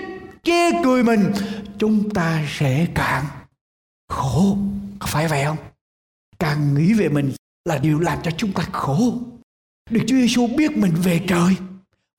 [0.42, 1.32] chê cười mình,
[1.78, 3.24] chúng ta sẽ càng
[4.08, 4.56] khổ.
[4.98, 5.56] Có phải vậy không?
[6.38, 7.32] Càng nghĩ về mình
[7.64, 9.12] là điều làm cho chúng ta khổ.
[9.90, 11.54] Được Chúa Giêsu biết mình về trời,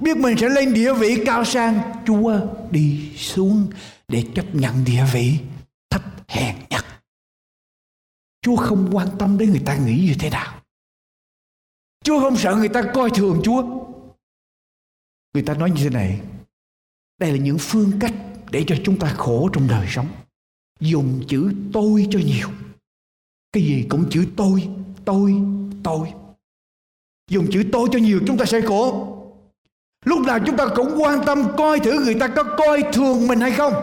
[0.03, 1.79] biết mình sẽ lên địa vị cao sang.
[2.07, 2.39] Chúa
[2.71, 3.67] đi xuống
[4.07, 5.37] để chấp nhận địa vị
[5.89, 6.82] thấp hèn nhất.
[8.43, 10.61] Chúa không quan tâm đến người ta nghĩ như thế nào.
[12.03, 13.63] Chúa không sợ người ta coi thường Chúa.
[15.33, 16.21] Người ta nói như thế này
[17.17, 18.13] Đây là những phương cách
[18.51, 20.07] để cho chúng ta khổ trong đời sống.
[20.79, 22.49] Dùng chữ tôi cho nhiều.
[23.51, 24.69] Cái gì cũng chữ tôi,
[25.05, 25.35] tôi,
[25.83, 26.13] tôi.
[27.29, 29.09] Dùng chữ tôi cho nhiều chúng ta sẽ khổ.
[30.05, 33.39] Lúc nào chúng ta cũng quan tâm coi thử người ta có coi thường mình
[33.39, 33.73] hay không.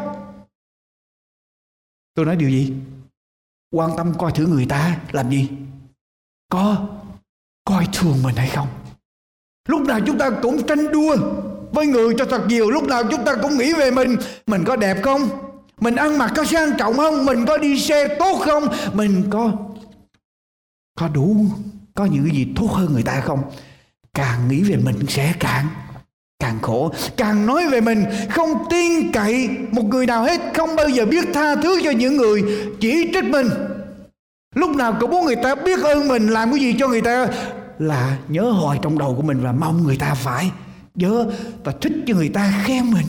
[2.14, 2.72] Tôi nói điều gì?
[3.70, 5.48] Quan tâm coi thử người ta, làm gì?
[6.50, 6.88] Có
[7.64, 8.68] coi thường mình hay không?
[9.68, 11.16] Lúc nào chúng ta cũng tranh đua
[11.72, 14.76] với người cho thật nhiều, Lúc nào chúng ta cũng nghĩ về mình Mình có
[14.76, 15.28] đẹp không?
[15.80, 19.52] mình ăn mặc có sang trọng không mình có đi xe tốt không mình có
[20.94, 21.46] có đủ,
[21.94, 23.42] có những gì tốt hơn người ta không
[24.14, 25.66] càng nghĩ về mình sẽ càng
[26.40, 30.88] càng khổ, càng nói về mình, không tin cậy một người nào hết, không bao
[30.88, 32.42] giờ biết tha thứ cho những người
[32.80, 33.46] chỉ trích mình.
[34.54, 37.28] Lúc nào cũng muốn người ta biết ơn mình, làm cái gì cho người ta
[37.78, 40.50] là nhớ hồi trong đầu của mình và mong người ta phải
[40.94, 41.30] nhớ
[41.64, 43.06] và thích cho người ta khen mình.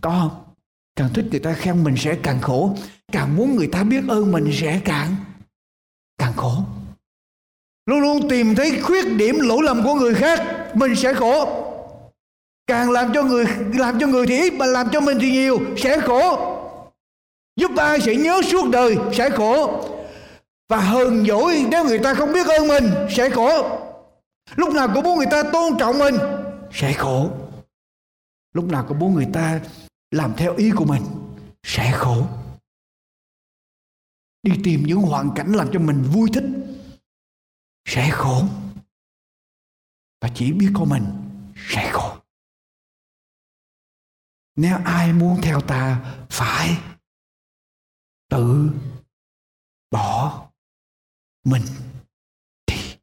[0.00, 0.44] Có không?
[0.96, 2.76] Càng thích người ta khen mình sẽ càng khổ,
[3.12, 5.16] càng muốn người ta biết ơn mình sẽ càng
[6.18, 6.54] càng khổ.
[7.86, 10.42] Luôn luôn tìm thấy khuyết điểm lỗi lầm của người khác,
[10.74, 11.63] mình sẽ khổ
[12.66, 15.58] càng làm cho người, làm cho người thì ít, mà làm cho mình thì nhiều,
[15.76, 16.50] sẽ khổ.
[17.56, 19.84] Giúp ai sẽ nhớ suốt đời, sẽ khổ.
[20.68, 23.80] Và hờn dỗi nếu người ta không biết ơn mình, sẽ khổ.
[24.56, 26.14] Lúc nào cũng muốn người ta tôn trọng mình,
[26.72, 27.30] sẽ khổ.
[28.52, 29.60] Lúc nào cũng muốn người ta
[30.10, 31.02] làm theo ý của mình,
[31.62, 32.26] sẽ khổ.
[34.42, 36.44] Đi tìm những hoàn cảnh làm cho mình vui thích,
[37.88, 38.42] sẽ khổ.
[40.20, 41.04] Và chỉ biết có mình,
[41.68, 42.16] sẽ khổ
[44.56, 46.82] nếu ai muốn theo ta, phải
[48.28, 48.70] tự
[49.90, 50.50] bỏ
[51.44, 51.62] mình
[52.66, 52.98] thì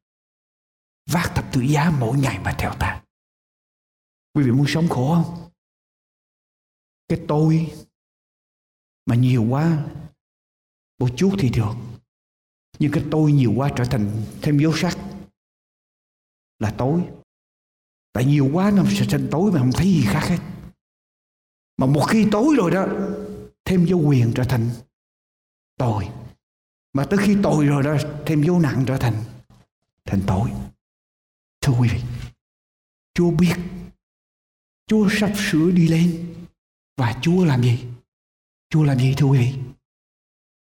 [1.12, 3.04] vác thập tự giá mỗi ngày mà theo ta.
[4.34, 5.50] Quý vị muốn sống khổ không?
[7.08, 7.74] Cái tôi
[9.06, 9.86] mà nhiều quá
[11.00, 11.74] một chút thì được.
[12.80, 14.98] Nhưng cái tôi nhiều quá trở thành thêm dấu sắc
[16.60, 17.10] là tối.
[18.14, 20.51] Tại nhiều quá nó sẽ thành tối mà không thấy gì khác hết
[21.82, 22.86] mà một khi tối rồi đó,
[23.66, 24.70] thêm vô quyền trở thành
[25.78, 26.10] tội.
[26.94, 29.14] Mà tới khi tội rồi đó, thêm vô nặng trở thành
[30.06, 30.50] thành tội.
[31.62, 32.02] Thưa quý vị,
[33.14, 33.56] chúa biết,
[34.88, 36.36] chúa sắp sửa đi lên.
[36.98, 37.86] Và chúa làm gì?
[38.70, 39.54] Chúa làm gì, thưa quý vị?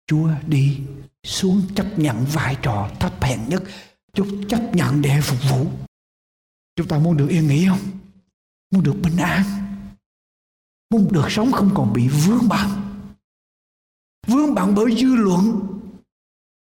[0.07, 0.81] Chúa đi
[1.23, 3.63] xuống chấp nhận vai trò thấp hèn nhất.
[4.13, 5.67] Chúa chấp nhận để phục vụ.
[6.77, 7.81] Chúng ta muốn được yên nghỉ không?
[8.71, 9.64] Muốn được bình an
[10.95, 12.69] muốn được sống không còn bị vướng bận.
[14.27, 15.61] Vướng bận bởi dư luận.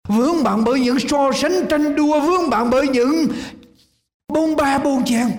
[0.08, 2.20] Vướng bận bởi những so sánh tranh đua.
[2.20, 3.26] Vướng bận bởi những
[4.32, 5.30] bôn ba, bôn chen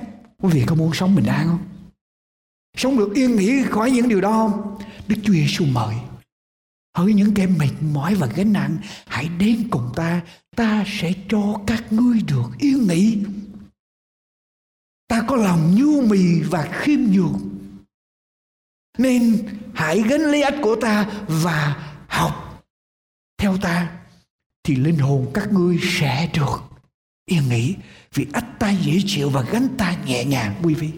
[0.41, 1.60] quý vị có muốn sống bình an không?
[2.78, 4.78] Sống được yên nghỉ khỏi những điều đó không?
[5.08, 5.96] Đức chúa giêsu mời.
[6.98, 10.22] Hỡi những kẻ mệt mỏi và gánh nặng, hãy đến cùng ta.
[10.56, 13.17] Ta sẽ cho các ngươi được yên nghỉ.
[15.08, 17.53] Ta có lòng nhu mì và khiêm nhường
[18.97, 21.75] nên hãy gánh lấy ách của ta và
[22.08, 22.63] học
[23.38, 23.91] theo ta,
[24.63, 26.60] thì linh hồn các ngươi sẽ được
[27.25, 27.75] yên nghỉ
[28.13, 30.89] vì ách ta dễ chịu và gánh ta nhẹ nhàng, quý vị.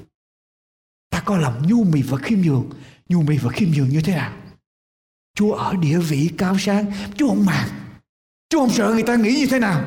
[1.10, 2.70] Ta có lòng nhu mì và khiêm nhường,
[3.10, 4.34] nhu mì và khiêm nhường như thế nào?
[5.36, 7.70] Chúa ở địa vị cao sang, chúa không màng,
[8.50, 9.86] chúa không sợ người ta nghĩ như thế nào?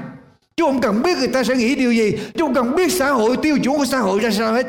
[0.56, 3.10] Chúa không cần biết người ta sẽ nghĩ điều gì, chúa không cần biết xã
[3.10, 4.66] hội, tiêu chuẩn của xã hội ra sao hết.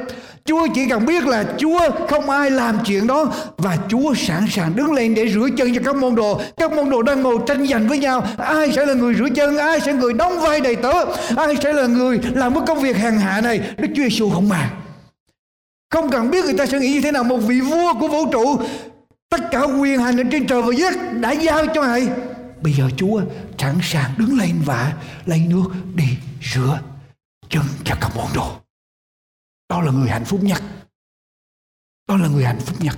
[0.49, 4.75] Chúa chỉ cần biết là Chúa không ai làm chuyện đó và Chúa sẵn sàng
[4.75, 6.41] đứng lên để rửa chân cho các môn đồ.
[6.57, 8.27] Các môn đồ đang ngồi tranh giành với nhau.
[8.37, 10.93] Ai sẽ là người rửa chân, ai sẽ người đóng vai đầy tớ,
[11.37, 13.59] ai sẽ là người làm cái công việc hèn hạ này.
[13.77, 14.71] Đức Chúa Giêsu không mà.
[15.91, 17.23] Không cần biết người ta sẽ nghĩ như thế nào.
[17.23, 18.59] Một vị vua của vũ trụ,
[19.29, 22.07] tất cả quyền hành ở trên trời và dưới đã giao cho Ngài.
[22.61, 23.21] Bây giờ Chúa
[23.57, 24.93] sẵn sàng đứng lên và
[25.25, 26.05] lấy nước đi
[26.53, 26.79] rửa
[27.49, 28.51] chân cho các môn đồ.
[29.69, 30.61] Đó là người hạnh phúc nhất.
[32.07, 32.97] Đó là người hạnh phúc nhất.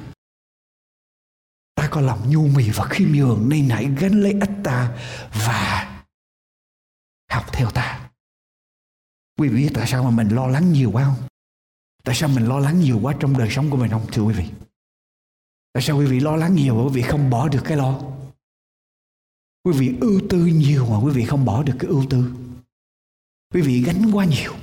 [1.76, 4.98] Ta có lòng nhu mì và khiêm nhường nên hãy gánh lấy ích ta
[5.32, 5.88] và
[7.32, 8.10] học theo ta.
[9.38, 11.28] Quý vị biết tại sao mà mình lo lắng nhiều quá không?
[12.04, 14.34] Tại sao mình lo lắng nhiều quá trong đời sống của mình không, thưa quý
[14.34, 14.50] vị?
[15.74, 18.02] Tại sao quý vị lo lắng nhiều mà quý vị không bỏ được cái lo?
[19.64, 22.34] Quý vị ưu tư nhiều mà quý vị không bỏ được cái ưu tư.
[23.54, 24.54] Quý vị gánh quá nhiều.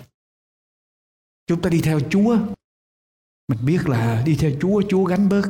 [1.49, 2.39] Chúng ta đi theo Chúa.
[3.49, 5.45] Mình biết là đi theo Chúa, Chúa gánh bớt.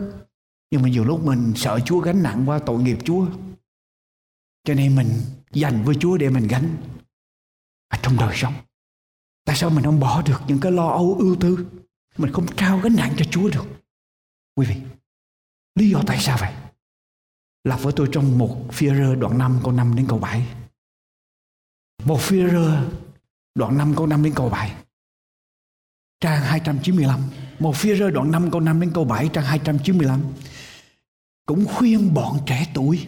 [0.71, 3.27] Nhưng mà nhiều lúc mình sợ Chúa gánh nặng qua tội nghiệp Chúa.
[4.65, 5.11] Cho nên mình
[5.53, 6.77] dành với Chúa để mình gánh
[7.89, 8.55] ở trong đời sống.
[9.45, 11.67] Tại sao mình không bỏ được những cái lo âu ưu tư?
[12.19, 13.67] Mình không trao gánh nặng cho Chúa được.
[14.55, 14.77] Quý vị,
[15.75, 16.55] lý do tại sao vậy?
[17.65, 20.47] Lặp với tôi trong một phi rơ đoạn 5 câu 5 đến câu 7.
[22.05, 22.91] Một phi rơ
[23.55, 24.88] đoạn 5 câu 5 đến câu 7
[26.21, 27.21] trang 295
[27.59, 30.21] một phía rơi đoạn 5 câu 5 đến câu 7 trang 295
[31.49, 33.07] cũng khuyên bọn trẻ tuổi,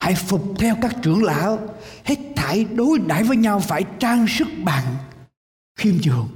[0.00, 4.48] hãy phục theo các trưởng lão, hết thảy đối đãi với nhau phải trang sức
[4.64, 4.96] bằng
[5.78, 6.28] khiêm nhường.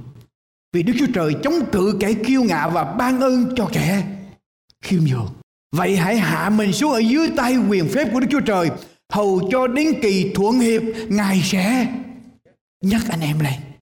[0.73, 4.03] Vì Đức Chúa Trời chống cự kẻ kiêu ngạo và ban ơn cho kẻ
[4.81, 5.29] khiêm nhường.
[5.75, 8.69] Vậy hãy hạ mình xuống ở dưới tay quyền phép của Đức Chúa Trời.
[9.13, 11.87] Hầu cho đến kỳ thuận hiệp, Ngài sẽ
[12.81, 13.72] nhắc anh em lên.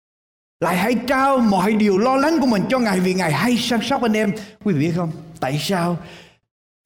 [0.61, 3.79] Lại hãy trao mọi điều lo lắng của mình cho Ngài vì Ngài hay săn
[3.83, 4.31] sóc anh em.
[4.63, 5.11] Quý vị biết không?
[5.39, 5.97] Tại sao?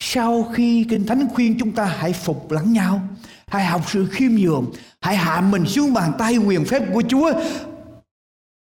[0.04, 3.02] Sau khi Kinh Thánh khuyên chúng ta hãy phục lẫn nhau,
[3.48, 4.72] hãy học sự khiêm nhường,
[5.02, 7.32] hãy hạ mình xuống bàn tay quyền phép của Chúa.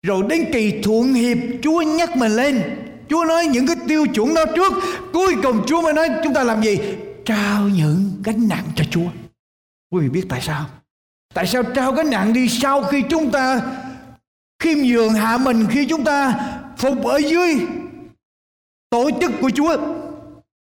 [0.07, 2.63] Rồi đến kỳ thuận hiệp Chúa nhắc mình lên.
[3.09, 4.73] Chúa nói những cái tiêu chuẩn đó trước.
[5.13, 6.79] Cuối cùng Chúa mới nói chúng ta làm gì?
[7.25, 9.09] Trao những gánh nặng cho Chúa.
[9.93, 10.67] Quý vị biết tại sao?
[11.35, 13.61] Tại sao trao gánh nặng đi sau khi chúng ta
[14.65, 16.35] khiêm nhường hạ mình khi chúng ta
[16.77, 17.67] phục ở dưới
[18.91, 19.77] tổ chức của Chúa.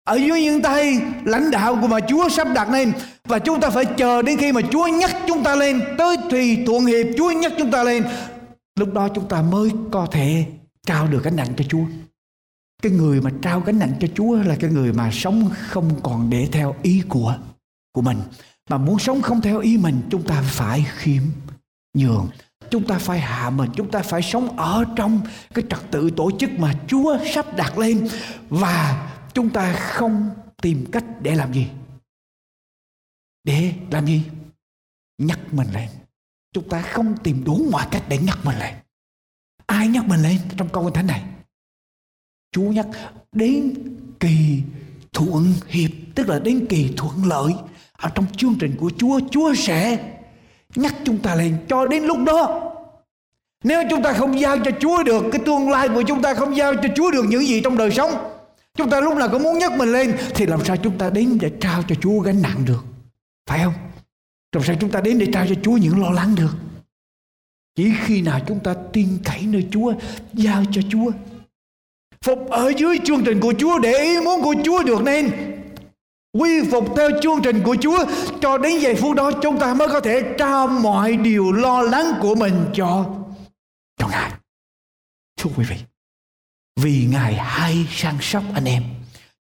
[0.05, 2.93] Ở dưới những tay lãnh đạo của mà Chúa sắp đặt lên.
[3.24, 6.64] Và chúng ta phải chờ đến khi mà Chúa nhắc chúng ta lên, tới thì
[6.66, 8.05] thuận hiệp Chúa nhắc chúng ta lên.
[8.80, 10.47] Lúc đó chúng ta mới có thể
[10.86, 11.84] trao được gánh nặng cho Chúa.
[12.82, 16.30] Cái người mà trao gánh nặng cho Chúa là cái người mà sống không còn
[16.30, 17.39] để theo ý của
[17.93, 18.18] của mình.
[18.70, 21.22] Mà muốn sống không theo ý mình, chúng ta phải khiêm
[21.95, 22.28] nhường
[22.70, 25.20] chúng ta phải hạ mình, chúng ta phải sống ở trong
[25.54, 28.08] cái trật tự tổ chức mà Chúa sắp đặt lên.
[28.48, 30.30] Và chúng ta không
[30.62, 31.66] tìm cách để làm gì?
[33.44, 34.22] Để làm gì?
[35.18, 35.88] Nhắc mình lên.
[36.52, 38.74] Chúng ta không tìm đủ mọi cách để nhắc mình lên.
[39.66, 41.22] Ai nhắc mình lên trong câu thánh này?
[42.52, 42.86] Chúa nhắc
[43.32, 43.74] đến
[44.20, 44.62] kỳ
[45.12, 47.52] thuận hiệp, tức là đến kỳ thuận lợi.
[47.92, 50.17] Ở trong chương trình của Chúa Chúa sẽ
[50.74, 52.72] nhắc chúng ta lên, cho đến lúc đó.
[53.64, 56.56] Nếu chúng ta không giao cho Chúa được, cái tương lai của chúng ta không
[56.56, 58.10] giao cho Chúa được những gì trong đời sống.
[58.74, 61.38] Chúng ta lúc nào cũng muốn nhấc mình lên, thì làm sao chúng ta đến
[61.40, 62.84] để trao cho Chúa gánh nặng được?
[63.50, 63.74] Phải không?
[64.52, 66.56] Làm sao chúng ta đến để trao cho Chúa những lo lắng được?
[67.76, 69.92] Chỉ khi nào chúng ta tin cậy nơi Chúa,
[70.32, 71.10] giao cho Chúa.
[72.24, 75.30] Phục ở dưới chương trình của Chúa để ý muốn của Chúa được nên
[76.39, 78.05] quy phục theo chương trình của Chúa
[78.41, 82.12] cho đến giây phút đó chúng ta mới có thể trao mọi điều lo lắng
[82.20, 83.05] của mình cho
[83.99, 84.30] cho Ngài.
[85.36, 85.76] Thưa quý vị,
[86.80, 88.82] vì Ngài hay săn sóc anh em.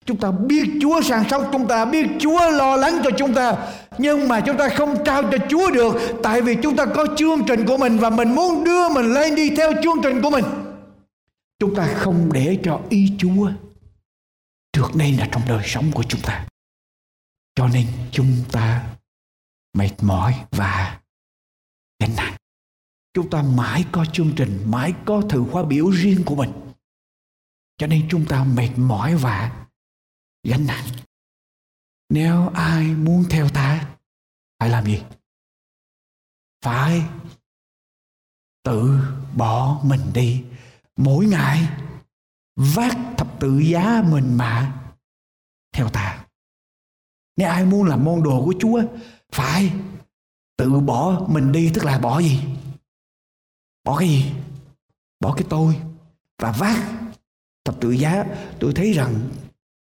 [0.05, 3.55] Chúng ta biết Chúa săn sóc chúng ta, biết Chúa lo lắng cho chúng ta.
[3.97, 5.93] Nhưng mà chúng ta không trao cho Chúa được
[6.23, 9.35] tại vì chúng ta có chương trình của mình và mình muốn đưa mình lên
[9.35, 10.45] đi theo chương trình của mình.
[11.59, 13.49] Chúng ta không để cho ý Chúa
[14.77, 16.45] được nên là trong đời sống của chúng ta.
[17.57, 18.95] Cho nên chúng ta
[19.73, 21.01] mệt mỏi và
[21.99, 22.37] gánh nặng.
[23.13, 26.51] Chúng ta mãi có chương trình, mãi có thử khóa biểu riêng của mình.
[27.77, 29.67] Cho nên chúng ta mệt mỏi và
[30.43, 30.85] gánh nặng.
[32.09, 33.95] Nếu ai muốn theo ta,
[34.59, 35.03] phải làm gì?
[36.61, 37.03] Phải
[38.63, 38.99] tự
[39.35, 40.45] bỏ mình đi
[40.97, 41.69] mỗi ngày
[42.55, 44.81] vác thập tự giá mình mà
[45.73, 46.26] theo ta
[47.37, 48.81] nếu ai muốn làm môn đồ của Chúa
[49.31, 49.71] phải
[50.57, 52.39] tự bỏ mình đi tức là bỏ gì?
[53.83, 54.31] Bỏ cái gì?
[55.19, 55.75] Bỏ cái tôi
[56.41, 56.77] và vác
[57.65, 58.25] thập tự giá.
[58.59, 59.29] Tôi thấy rằng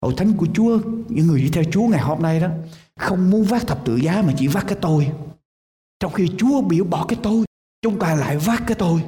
[0.03, 0.79] hội thánh của Chúa,
[1.09, 2.49] những người đi theo Chúa ngày hôm nay đó
[2.97, 5.13] không muốn vác thập tự giá mà chỉ vác cái tôi.
[6.01, 7.45] Trong khi Chúa biểu bỏ cái tôi,
[7.83, 9.05] chúng ta lại vác cái tôi.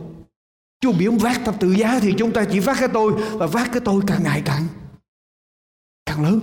[0.80, 3.68] Chúa biểu vác thập tự giá thì chúng ta chỉ vác cái tôi và vác
[3.72, 4.66] cái tôi càng ngày càng
[6.06, 6.40] càng lớn.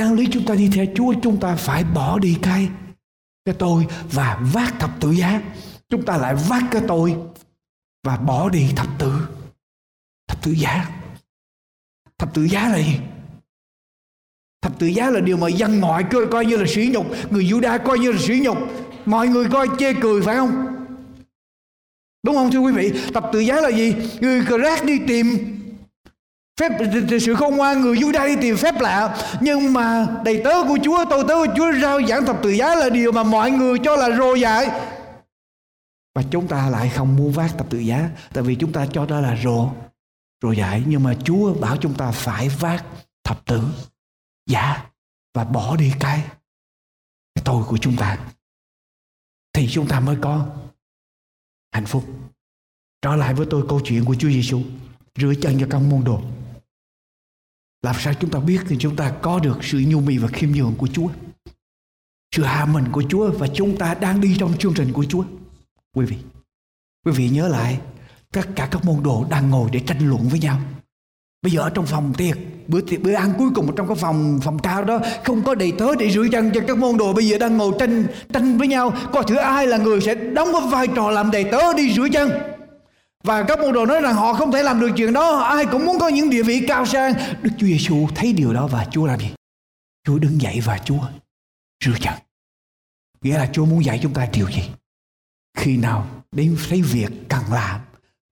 [0.00, 2.68] Đáng lý chúng ta đi theo Chúa chúng ta phải bỏ đi cái
[3.44, 5.42] cái tôi và vác thập tự giá.
[5.88, 7.16] Chúng ta lại vác cái tôi
[8.06, 9.12] và bỏ đi thập tự
[10.28, 10.88] thập tự giá.
[12.18, 12.98] Thập tự giá là gì?
[14.62, 17.44] Thập tự giá là điều mà dân ngoại coi, coi như là sỉ nhục, người
[17.44, 18.58] Juda coi như là sỉ nhục,
[19.06, 20.66] mọi người coi chê cười phải không?
[22.26, 22.92] Đúng không thưa quý vị?
[23.14, 23.94] Thập tự giá là gì?
[24.20, 25.26] Người Crack đi tìm
[26.60, 26.72] phép
[27.20, 29.16] sự khôn ngoan người Juda đi tìm phép lạ.
[29.40, 32.74] Nhưng mà đầy tớ của Chúa, tôi tớ của Chúa rao giảng thập tự giá
[32.74, 34.70] là điều mà mọi người cho là rồ dại.
[36.14, 39.06] Và chúng ta lại không mua vác thập tự giá, tại vì chúng ta cho
[39.06, 39.70] đó là rồ
[40.42, 40.82] rồ dại.
[40.86, 42.84] Nhưng mà Chúa bảo chúng ta phải vác
[43.24, 43.60] thập tự
[44.46, 44.86] giá
[45.34, 46.24] và bỏ đi cái
[47.34, 48.18] cái tôi của chúng ta.
[49.52, 50.46] Thì chúng ta mới có
[51.72, 52.04] hạnh phúc.
[53.02, 54.62] Trở lại với tôi câu chuyện của Chúa Giêsu
[55.18, 56.22] rửa chân cho các môn đồ
[57.82, 60.50] làm sao chúng ta biết thì chúng ta có được sự nhu mì và khiêm
[60.50, 61.08] nhường của Chúa.
[62.36, 65.24] Sự hạ mình của Chúa và chúng ta đang đi trong chương trình của Chúa.
[65.96, 66.16] Quý vị,
[67.06, 67.80] quý vị nhớ lại
[68.32, 70.60] tất cả các môn đồ đang ngồi để tranh luận với nhau.
[71.42, 72.36] Bây giờ ở trong phòng tiệc
[72.68, 75.72] bữa tiệc bữa ăn cuối cùng trong cái phòng phòng cao đó không có đầy
[75.72, 78.68] tớ để rửa chân cho các môn đồ bây giờ đang ngồi tranh tranh với
[78.68, 81.92] nhau coi thử ai là người sẽ đóng cái vai trò làm đầy tớ đi
[81.94, 82.30] rửa chân
[83.24, 85.38] và các môn đồ nói rằng họ không thể làm được chuyện đó.
[85.38, 87.14] Ai cũng muốn có những địa vị cao sang.
[87.42, 89.34] Đức chúa giêsu thấy điều đó và chúa làm gì?
[90.04, 91.00] Chúa đứng dậy và chúa
[91.84, 92.14] rửa chân
[93.22, 94.70] nghĩa là chúa muốn dạy chúng ta điều gì?
[95.58, 97.80] Khi nào đến thấy việc cần làm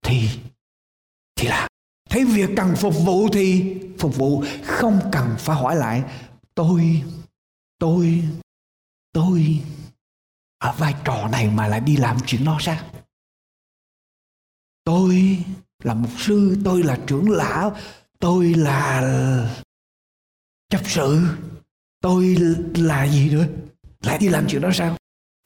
[0.04, 0.28] thì
[1.36, 1.68] thì làm.
[2.10, 4.44] Thấy việc cần phục vụ thì phục vụ.
[4.64, 6.02] Không cần phải hỏi lại,
[6.54, 7.02] tôi
[7.78, 8.22] tôi
[9.12, 9.60] tôi,
[10.58, 12.78] ở vai trò này mà lại đi làm chuyện đó sao?
[14.88, 15.38] Tôi
[15.84, 17.76] là mục sư, tôi là trưởng lão,
[18.18, 19.02] tôi là
[20.70, 21.20] chấp sự,
[22.00, 22.36] tôi
[22.74, 23.46] là gì nữa?
[24.02, 24.96] Lại đi làm chuyện đó sao?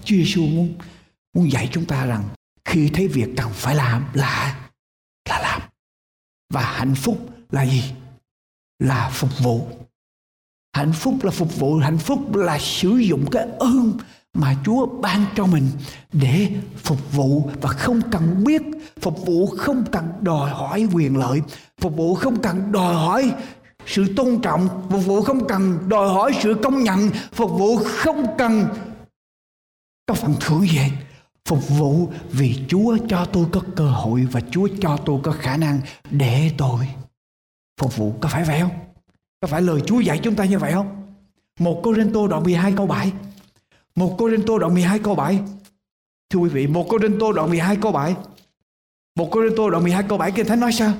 [0.05, 0.75] Chúa Giêsu muốn
[1.35, 2.29] muốn dạy chúng ta rằng
[2.65, 4.69] khi thấy việc cần phải làm là
[5.29, 5.61] là làm.
[6.51, 7.95] Và hạnh phúc là gì?
[8.79, 9.69] Là phục vụ.
[10.73, 13.99] Hạnh phúc là phục vụ, hạnh phúc là sử dụng cái ơn
[14.35, 15.67] mà Chúa ban cho mình
[16.13, 18.63] để phục vụ và không cần biết,
[19.01, 21.41] phục vụ không cần đòi hỏi quyền lợi,
[21.81, 23.33] phục vụ không cần đòi hỏi
[23.87, 28.27] sự tôn trọng, phục vụ không cần đòi hỏi sự công nhận, phục vụ không
[28.39, 28.65] cần
[30.07, 30.91] có phần thưởng gì
[31.49, 35.57] phục vụ vì Chúa cho tôi có cơ hội và Chúa cho tôi có khả
[35.57, 35.81] năng
[36.11, 36.89] để tôi
[37.81, 38.71] phục vụ có phải vậy không?
[39.41, 41.13] Có phải lời Chúa dạy chúng ta như vậy không?
[41.59, 43.13] Một Cô Rinh Tô đoạn 12 câu 7
[43.95, 45.41] một Cô Tô đoạn 12 câu 7
[46.31, 48.15] Thưa quý vị, một Cô Tô đoạn 12 câu 7
[49.17, 50.93] Một Cô Tô đoạn 12 câu 7 Kinh Thánh nói sao?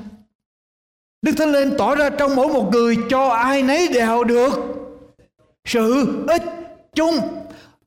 [1.23, 4.53] Đức Thánh Linh tỏ ra trong mỗi một người cho ai nấy đều được
[5.65, 6.43] sự ích
[6.95, 7.15] chung.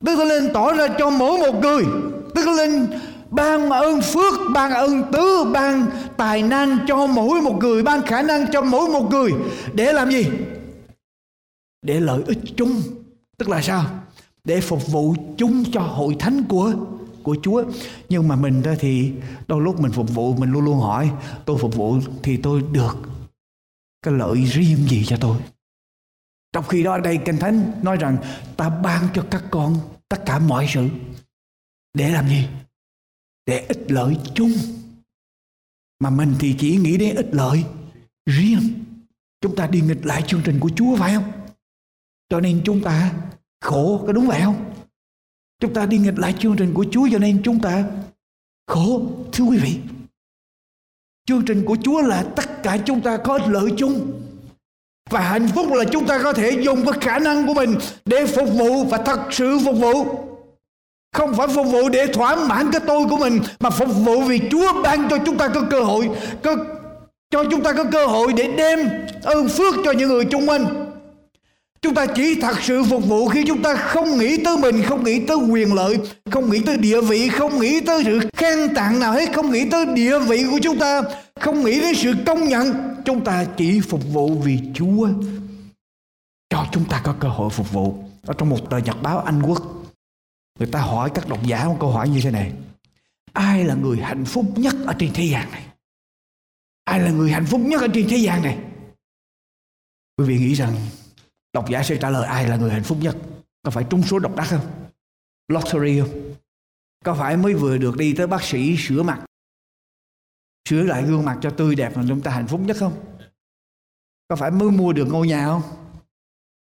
[0.00, 1.84] Đức Thánh Linh tỏ ra cho mỗi một người.
[2.34, 2.86] Đức Thánh Linh
[3.30, 5.86] ban ơn phước, ban ơn tứ, ban
[6.16, 9.30] tài năng cho mỗi một người, ban khả năng cho mỗi một người.
[9.74, 10.26] Để làm gì?
[11.82, 12.82] Để lợi ích chung.
[13.38, 13.84] Tức là sao?
[14.46, 16.74] Để phục vụ chung cho hội thánh của
[17.22, 17.64] của Chúa.
[18.08, 19.12] Nhưng mà mình đó thì
[19.46, 21.10] đôi lúc mình phục vụ, mình luôn luôn hỏi,
[21.44, 22.96] tôi phục vụ thì tôi được
[24.02, 25.38] cái lợi riêng gì cho tôi?
[26.52, 28.18] Trong khi đó ở đây, kinh thánh nói rằng
[28.56, 29.76] ta ban cho các con
[30.08, 30.88] tất cả mọi sự
[31.94, 32.48] để làm gì?
[33.46, 34.52] Để ích lợi chung.
[36.00, 37.64] Mà mình thì chỉ nghĩ đến ích lợi
[38.26, 38.84] riêng.
[39.40, 41.32] Chúng ta đi nghịch lại chương trình của Chúa phải không?
[42.28, 43.14] Cho nên chúng ta
[43.60, 44.72] khổ có đúng vậy không
[45.60, 47.84] chúng ta đi nghịch lại chương trình của Chúa cho nên chúng ta
[48.66, 49.02] khổ
[49.32, 49.78] thưa quý vị
[51.26, 54.12] Chương trình của Chúa là tất cả chúng ta có lợi chung.
[55.10, 58.26] Và hạnh phúc là chúng ta có thể dùng cái khả năng của mình để
[58.26, 60.04] phục vụ và thật sự phục vụ.
[61.12, 64.40] Không phải phục vụ để thỏa mãn cái tôi của mình mà phục vụ vì
[64.50, 66.10] Chúa ban cho chúng ta có cơ hội,
[66.42, 66.56] có,
[67.30, 68.88] cho chúng ta có cơ hội để đem
[69.22, 70.85] ơn phước cho những người chung quanh.
[71.82, 75.04] Chúng ta chỉ thật sự phục vụ khi chúng ta không nghĩ tới mình, không
[75.04, 75.98] nghĩ tới quyền lợi,
[76.30, 79.70] không nghĩ tới địa vị, không nghĩ tới sự khen tặng nào hết, không nghĩ
[79.70, 81.02] tới địa vị của chúng ta,
[81.40, 82.74] không nghĩ đến sự công nhận.
[83.04, 85.08] Chúng ta chỉ phục vụ vì Chúa
[86.50, 87.94] cho chúng ta có cơ hội phục vụ.
[88.26, 89.62] Ở trong một tờ nhật báo Anh Quốc,
[90.58, 92.52] người ta hỏi các độc giả một câu hỏi như thế này.
[93.32, 95.62] Ai là người hạnh phúc nhất ở trên thế gian này?
[96.84, 98.58] Ai là người hạnh phúc nhất ở trên thế gian này?
[100.16, 100.74] Quý vị nghĩ rằng
[101.56, 103.16] Độc giả sẽ trả lời ai là người hạnh phúc nhất?
[103.62, 104.88] Có phải trúng số độc đắc không?
[105.48, 106.34] Lottery không?
[107.04, 109.26] Có phải mới vừa được đi tới bác sĩ sửa mặt
[110.68, 113.04] Sửa lại gương mặt cho tươi đẹp mà chúng ta hạnh phúc nhất không?
[114.28, 115.62] Có phải mới mua được ngôi nhà không?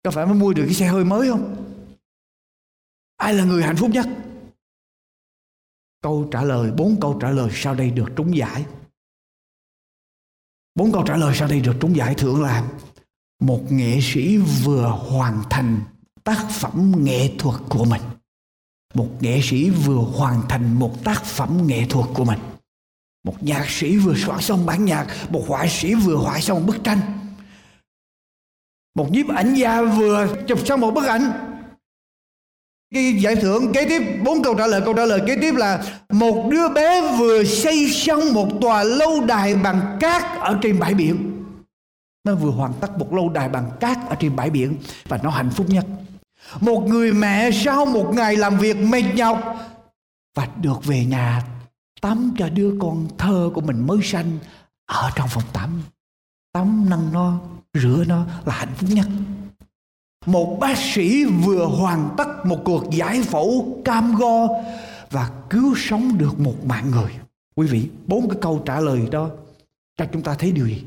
[0.04, 1.74] Có phải mới mua được cái xe hơi mới không?
[3.18, 4.06] Ai là người hạnh phúc nhất?
[6.02, 8.66] Câu trả lời, bốn câu trả lời sau đây được trúng giải.
[10.76, 12.66] Bốn câu trả lời sau đây được trúng giải thưởng làm
[13.40, 15.82] một nghệ sĩ vừa hoàn thành
[16.24, 18.02] tác phẩm nghệ thuật của mình.
[18.94, 22.40] Một nghệ sĩ vừa hoàn thành một tác phẩm nghệ thuật của mình.
[23.24, 26.84] Một nhạc sĩ vừa soạn xong bản nhạc, một họa sĩ vừa họa xong bức
[26.84, 27.00] tranh.
[28.96, 31.32] Một nhiếp ảnh gia vừa chụp xong một bức ảnh.
[32.94, 35.84] Cái giải thưởng kế tiếp, bốn câu trả lời, câu trả lời kế tiếp là
[36.10, 40.94] một đứa bé vừa xây xong một tòa lâu đài bằng cát ở trên bãi
[40.94, 41.33] biển
[42.24, 45.30] nó vừa hoàn tất một lâu đài bằng cát ở trên bãi biển và nó
[45.30, 45.86] hạnh phúc nhất.
[46.60, 49.56] Một người mẹ sau một ngày làm việc mệt nhọc
[50.36, 51.44] và được về nhà
[52.02, 54.38] tắm cho đứa con thơ của mình mới sanh
[54.86, 55.82] ở trong phòng tắm.
[56.54, 57.40] Tắm nâng nó,
[57.74, 59.08] rửa nó là hạnh phúc nhất.
[60.26, 64.48] Một bác sĩ vừa hoàn tất một cuộc giải phẫu cam go
[65.12, 67.12] và cứu sống được một mạng người.
[67.56, 69.30] Quý vị, bốn cái câu trả lời đó,
[69.98, 70.84] cho chúng ta thấy điều gì?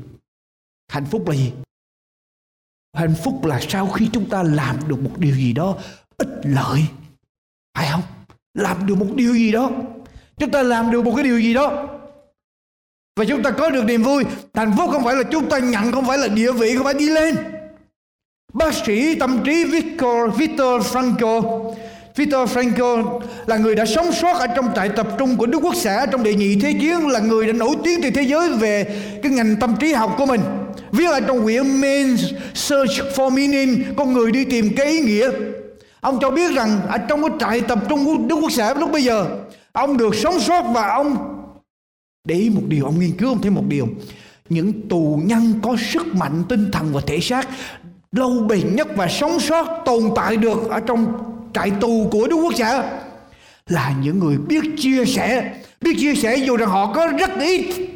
[0.87, 1.51] Hạnh phúc là gì?
[2.93, 5.77] Hạnh phúc là sau khi chúng ta làm được một điều gì đó
[6.17, 6.85] ích lợi.
[7.77, 8.01] Phải không?
[8.53, 9.71] Làm được một điều gì đó.
[10.37, 11.87] Chúng ta làm được một cái điều gì đó.
[13.15, 14.23] Và chúng ta có được niềm vui.
[14.53, 16.93] Hạnh phúc không phải là chúng ta nhận không phải là địa vị không phải
[16.93, 17.35] đi lên.
[18.53, 21.73] Bác sĩ tâm trí Victor, Victor Frankl.
[22.15, 25.75] Victor Frankl là người đã sống sót ở trong trại tập trung của Đức Quốc
[25.75, 29.01] xã trong đệ nhị thế chiến là người đã nổi tiếng trên thế giới về
[29.23, 30.41] cái ngành tâm trí học của mình
[30.91, 35.29] viết ở trong quyển means Search for Meaning, con người đi tìm cái ý nghĩa.
[36.01, 38.91] Ông cho biết rằng ở trong cái trại tập trung của Đức Quốc xã lúc
[38.91, 39.27] bây giờ,
[39.71, 41.17] ông được sống sót và ông
[42.27, 43.87] để ý một điều, ông nghiên cứu ông thấy một điều.
[44.49, 47.49] Những tù nhân có sức mạnh tinh thần và thể xác
[48.11, 51.07] lâu bền nhất và sống sót tồn tại được ở trong
[51.53, 52.83] trại tù của Đức Quốc xã
[53.69, 55.53] là những người biết chia sẻ.
[55.81, 57.89] Biết chia sẻ dù rằng họ có rất ít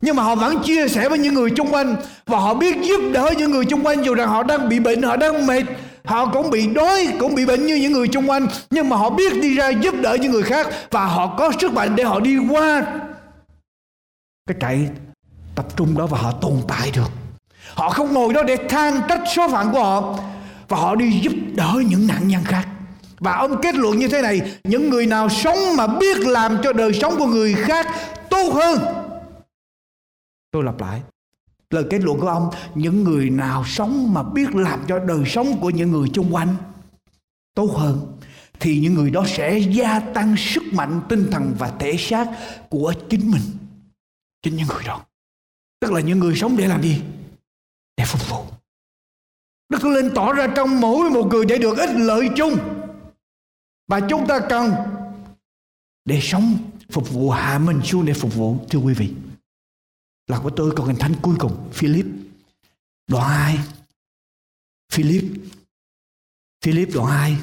[0.00, 1.96] nhưng mà họ vẫn chia sẻ với những người xung quanh.
[2.26, 5.02] Và họ biết giúp đỡ những người xung quanh dù rằng họ đang bị bệnh,
[5.02, 5.62] họ đang mệt,
[6.04, 8.46] họ cũng bị đói, cũng bị bệnh như những người xung quanh.
[8.70, 11.72] Nhưng mà họ biết đi ra giúp đỡ những người khác và họ có sức
[11.72, 12.82] mạnh để họ đi qua
[14.46, 14.88] cái trại
[15.54, 17.10] tập trung đó và họ tồn tại được.
[17.74, 20.18] Họ không ngồi đó để than trách số phận của họ
[20.68, 22.66] và họ đi giúp đỡ những nạn nhân khác.
[23.20, 26.72] Và ông kết luận như thế này, những người nào sống mà biết làm cho
[26.72, 27.86] đời sống của người khác
[28.30, 28.78] tốt hơn
[30.58, 31.02] tôi lặp lại.
[31.70, 35.58] Lời kết luận của ông, những người nào sống mà biết làm cho đời sống
[35.60, 36.56] của những người xung quanh
[37.54, 38.18] tốt hơn,
[38.60, 42.26] thì những người đó sẽ gia tăng sức mạnh, tinh thần và thể xác
[42.68, 43.42] của chính mình,
[44.42, 45.00] chính những người đó.
[45.80, 47.02] Tức là những người sống để làm gì?
[47.96, 48.44] Để phục vụ.
[49.68, 52.58] Đức Thánh Linh tỏ ra trong mỗi một người để được ích lợi chung.
[53.88, 54.72] Và chúng ta cần
[56.04, 56.56] để sống
[56.90, 59.12] phục vụ hạ mình xuống để phục vụ, thưa quý vị
[60.28, 62.06] là của tôi còn hình thánh cuối cùng, Philip.
[63.06, 63.58] Đoạn 2
[64.92, 65.24] Philip.
[66.64, 67.36] Philip đoạn 2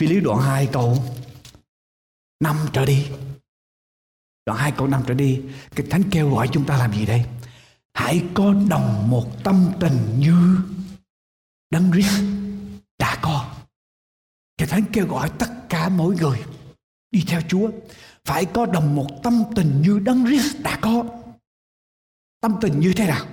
[0.00, 1.04] Philip đoạn 2 câu
[2.40, 3.06] 5 trở đi.
[4.46, 5.40] Đoạn 2 câu 5 trở đi,
[5.74, 7.24] cái thánh kêu gọi chúng ta làm gì đây?
[7.94, 10.58] Hãy có đồng một tâm tình như
[11.70, 12.22] đấng Christ
[12.98, 13.54] đã có.
[14.56, 16.42] Cái thánh kêu gọi tất cả mỗi người
[17.10, 17.70] đi theo Chúa.
[18.24, 21.21] Phải có đồng một tâm tình như đấng Christ đã có.
[22.42, 23.26] Tâm tình như thế nào?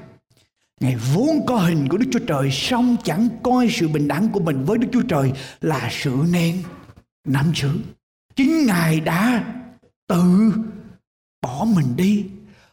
[0.80, 4.39] Ngài vốn có hình của Đức Chúa Trời song chẳng coi sự bình đẳng của
[4.39, 5.32] mình với Đức Chúa Trời
[5.62, 6.64] là sự nên
[7.28, 7.70] nắm giữ.
[8.36, 9.43] Chính Ngài đã
[10.07, 10.51] tự
[11.41, 12.26] bỏ mình đi.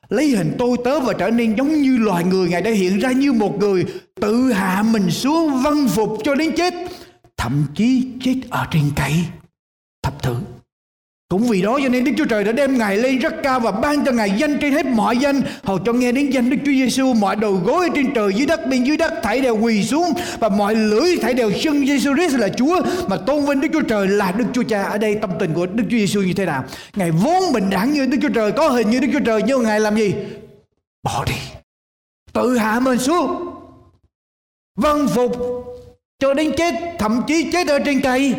[0.09, 2.49] Lấy hình tôi, tớ và trở nên giống như loài người.
[2.49, 3.84] Ngài đã hiện ra như một người
[4.20, 6.74] tự hạ mình xuống văn phục cho đến chết.
[7.37, 9.12] Thậm chí chết ở trên cây
[10.03, 10.45] thập thượng.
[11.29, 13.70] Cũng vì đó cho nên Đức Chúa Trời đã đem Ngài lên rất cao và
[13.70, 15.43] ban cho Ngài danh trên hết mọi danh.
[15.62, 18.66] Hầu cho nghe đến danh Đức Chúa Giêsu mọi đầu gối trên trời dưới đất
[18.66, 22.35] bên dưới đất thảy đều quỳ xuống và mọi lưỡi thảy đều xưng Giêsu Christ
[22.35, 24.83] là Chúa mà tôn vinh Đức Chúa Trời là Đức Chúa Cha.
[24.83, 26.64] Ở đây tâm tình của Đức Chúa Giêsu như thế nào?
[26.97, 29.62] Ngài vốn bình đẳng như Đức Chúa Trời, có hình như Đức Chúa Trời nhưng
[29.62, 30.14] Ngài làm gì?
[31.03, 31.35] Bỏ đi.
[32.33, 33.47] Tự hạ mình xuống.
[34.77, 35.37] Vâng phục
[36.18, 38.35] cho đến chết, thậm chí chết ở trên cây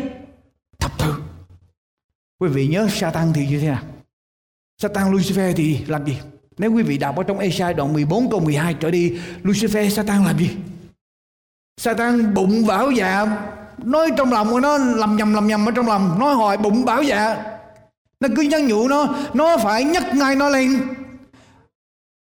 [2.38, 3.82] Quý vị nhớ Satan thì như thế nào?
[4.82, 6.18] Satan Lucifer thì làm gì?
[6.58, 10.24] Nếu quý vị đọc ở trong Esai đoạn 14 câu 12 trở đi, Lucifer Satan
[10.24, 10.50] làm gì?
[11.80, 13.26] Satan bụng bảo dạ
[13.84, 16.84] nói trong lòng của nó lầm nhầm lầm nhầm ở trong lòng nói hỏi bụng
[16.84, 17.44] bảo dạ
[18.20, 20.80] nó cứ nhắn nhủ nó nó phải nhắc ngay nó lên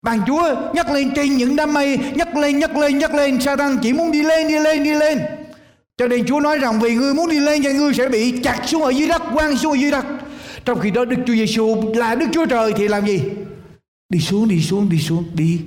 [0.01, 3.77] bàn chúa nhắc lên trên những đám mây nhắc lên nhắc lên nhắc lên Satan
[3.81, 5.19] chỉ muốn đi lên đi lên đi lên
[5.99, 8.61] cho nên Chúa nói rằng vì ngươi muốn đi lên thì ngươi sẽ bị chặt
[8.67, 10.05] xuống ở dưới đất, quăng xuống ở dưới đất.
[10.65, 13.21] Trong khi đó Đức Chúa Giêsu là Đức Chúa Trời thì làm gì?
[14.09, 15.61] Đi xuống, đi xuống, đi xuống, đi.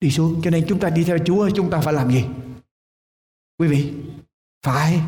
[0.00, 0.40] Đi xuống.
[0.44, 2.24] Cho nên chúng ta đi theo Chúa chúng ta phải làm gì?
[3.58, 3.92] Quý vị,
[4.62, 5.00] phải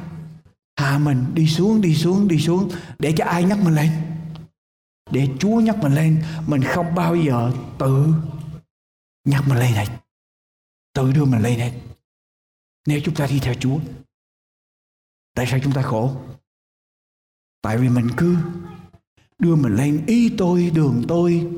[0.76, 3.90] hạ mình đi xuống, đi xuống, đi xuống để cho ai nhắc mình lên.
[5.10, 8.06] Để Chúa nhắc mình lên, mình không bao giờ tự
[9.24, 9.86] nhắc mình lên hết.
[10.94, 11.72] Tự đưa mình lên hết.
[12.86, 13.78] Nếu chúng ta đi theo Chúa
[15.36, 16.16] tại sao chúng ta khổ?
[17.62, 18.36] Tại vì mình cứ
[19.38, 21.52] đưa mình lên ý tôi, đường tôi,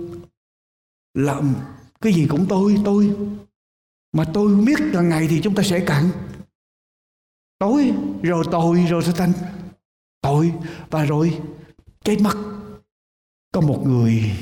[1.15, 1.55] làm
[2.01, 3.17] cái gì cũng tôi tôi.
[4.13, 6.11] Mà tôi không biết là ngày thì chúng ta sẽ cạn.
[7.59, 9.33] Tối rồi tôi rồi sẽ thành
[10.21, 10.53] tội
[10.91, 11.41] và rồi
[12.05, 12.35] chết mất
[13.53, 14.33] có một người,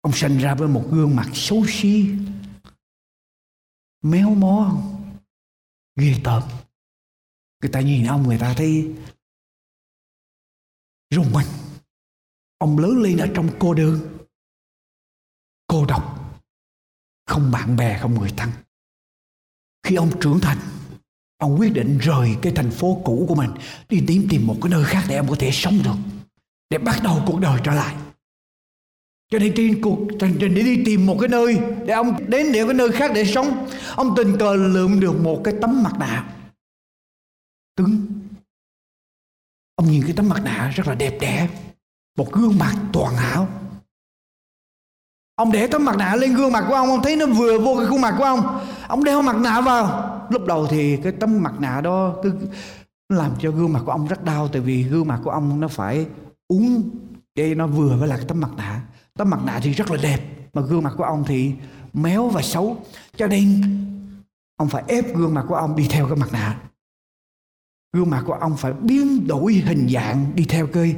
[0.00, 2.10] ông sinh ra với một gương mặt xấu xí,
[4.02, 4.82] méo mó,
[5.96, 6.42] ghê tởm
[7.60, 8.90] người ta nhìn ông, người ta thấy
[11.10, 11.46] rùng mình.
[12.58, 14.18] Ông lớn lên ở trong cô đơn,
[15.66, 16.34] cô độc,
[17.26, 18.50] không bạn bè, không người thân.
[19.82, 20.58] Khi ông trưởng thành,
[21.36, 23.50] ông quyết định rời cái thành phố cũ của mình,
[23.88, 25.96] đi tìm tìm một cái nơi khác để ông có thể sống được,
[26.70, 27.96] để bắt đầu cuộc đời trở lại.
[29.30, 32.52] Cho nên trên cuộc hành trình để đi tìm một cái nơi để ông đến
[32.52, 35.92] để cái nơi khác để sống, ông tình cờ lượm được một cái tấm mặt
[35.98, 36.36] nạ
[37.76, 38.06] cứng.
[39.74, 41.48] Ông nhìn cái tấm mặt nạ rất là đẹp đẽ,
[42.16, 43.48] một gương mặt toàn hảo
[45.40, 47.76] ông để tấm mặt nạ lên gương mặt của ông ông thấy nó vừa vô
[47.78, 48.60] cái khuôn mặt của ông.
[48.88, 49.86] Ông đeo mặt nạ vào.
[50.30, 52.32] Lúc đầu thì cái tấm mặt nạ đó cứ
[53.08, 55.68] làm cho gương mặt của ông rất đau, tại vì gương mặt của ông nó
[55.68, 56.06] phải
[56.48, 56.90] uống
[57.34, 58.82] để nó vừa với lại cái tấm mặt nạ.
[59.18, 60.20] Tấm mặt nạ thì rất là đẹp,
[60.52, 61.52] mà gương mặt của ông thì
[61.92, 62.76] méo và xấu.
[63.16, 63.62] Cho nên,
[64.56, 66.60] ông phải ép gương mặt của ông đi theo cái mặt nạ
[67.92, 70.96] gương mặt của ông phải biến đổi hình dạng đi theo cái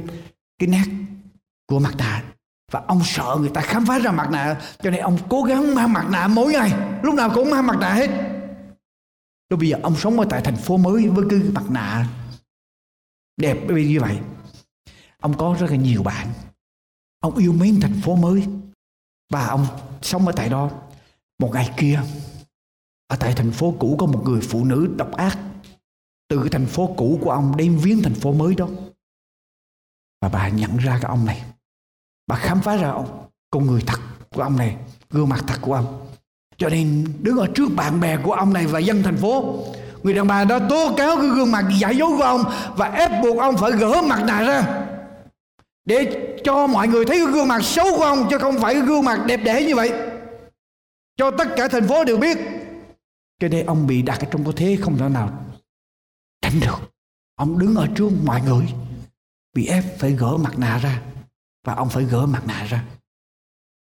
[0.59, 0.85] cái nét
[1.67, 2.23] của mặt nạ.
[2.71, 5.75] Và ông sợ người ta khám phá ra mặt nạ, cho nên ông cố gắng
[5.75, 6.99] mang mặt nạ mỗi ngày.
[7.03, 8.09] Lúc nào cũng mang mặt nạ hết.
[9.49, 12.09] Rồi bây giờ ông sống ở tại thành phố mới với cái mặt nạ
[13.37, 14.19] đẹp như vậy.
[15.19, 16.27] Ông có rất là nhiều bạn.
[17.19, 18.47] Ông yêu mến thành phố mới.
[19.29, 19.65] Và ông
[20.01, 20.69] sống ở tại đó.
[21.39, 22.01] Một ngày kia,
[23.07, 25.37] ở tại thành phố cũ có một người phụ nữ độc ác
[26.33, 28.67] từ cái thành phố cũ của ông đem viếng thành phố mới đó.
[30.21, 31.41] Và bà nhận ra cái ông này.
[32.27, 33.27] Bà khám phá ra ông.
[33.49, 33.99] Con người thật
[34.35, 34.75] của ông này,
[35.09, 36.07] gương mặt thật của ông.
[36.57, 39.63] Cho nên đứng ở trước bạn bè của ông này và dân thành phố,
[40.03, 42.43] người đàn bà đó tố cáo cái gương mặt giả dối của ông
[42.77, 44.85] và ép buộc ông phải gỡ mặt nạ ra
[45.85, 48.83] để cho mọi người thấy cái gương mặt xấu của ông, chứ không phải cái
[48.83, 49.91] gương mặt đẹp đẽ như vậy.
[51.17, 52.37] Cho tất cả thành phố đều biết.
[53.39, 55.29] Cho nên ông bị đặt ở trong cái thế không thể nào
[56.43, 56.91] tránh được.
[57.35, 58.73] Ông đứng ở trước mọi người.
[59.53, 61.03] Bị ép phải gỡ mặt nạ ra.
[61.63, 62.85] Và ông phải gỡ mặt nạ ra.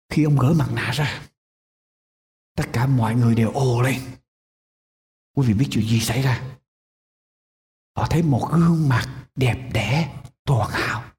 [0.09, 1.21] Khi ông gỡ mặt nạ ra,
[2.55, 4.01] tất cả mọi người đều ồ lên.
[5.35, 6.43] Quý vị biết chuyện gì xảy ra?
[7.95, 11.10] Họ thấy một gương mặt đẹp đẽ, toàn hảo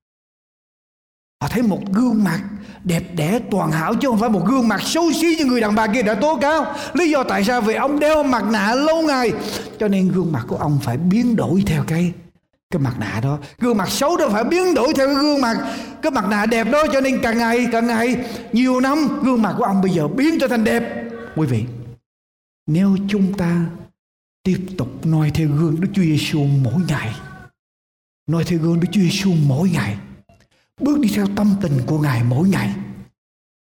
[1.42, 2.40] họ thấy một gương mặt
[2.84, 5.74] đẹp đẽ, toàn hảo chứ không phải một gương mặt xấu xí như người đàn
[5.74, 6.66] bà kia đã tố cáo.
[6.94, 7.60] Lý do tại sao?
[7.60, 9.32] Vì ông đeo mặt nạ lâu ngày.
[9.78, 12.12] Cho nên gương mặt của ông phải biến đổi theo cái
[12.70, 13.38] cái mặt nạ đó.
[13.58, 15.56] Gương mặt xấu đó phải biến đổi theo cái gương mặt,
[16.02, 16.84] cái mặt nạ đẹp đó.
[16.92, 18.16] Cho nên càng ngày càng ngày,
[18.52, 21.10] nhiều năm, gương mặt của ông bây giờ biến trở thành đẹp.
[21.36, 21.64] Quý vị,
[22.66, 23.60] nếu chúng ta
[24.42, 27.14] tiếp tục noi theo gương Đức Chúa Giêsu mỗi ngày,
[28.26, 29.96] noi theo gương Đức Chúa Giêsu mỗi ngày
[30.80, 32.74] bước đi theo tâm tình của Ngài mỗi ngày.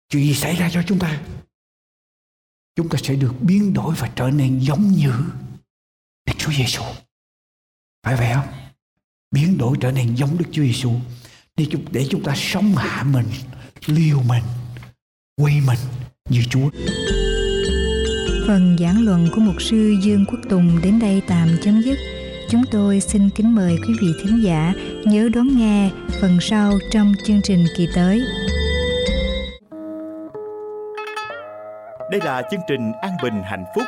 [0.10, 1.22] Chuyện gì xảy ra cho chúng ta?
[2.76, 5.12] Chúng ta sẽ được biến đổi và trở nên giống như
[6.26, 6.84] Đức Chúa Giêsu
[8.04, 8.48] phải vậy không?
[9.32, 10.92] Biến đổi trở nên giống Đức Chúa Giêsu
[11.56, 13.26] để chúng để chúng ta sống hạ mình,
[13.86, 14.44] liều mình
[15.38, 15.80] quy mình
[16.30, 16.70] như Chúa.
[18.48, 21.98] Phần giảng luận của mục sư Dương Quốc Tùng đến đây tạm chấm dứt.
[22.50, 24.74] Chúng tôi xin kính mời quý vị thính giả
[25.06, 25.90] nhớ đón nghe
[26.22, 28.22] phần sau trong chương trình kỳ tới.
[32.12, 33.84] Đây là chương trình An Bình Hạnh Phúc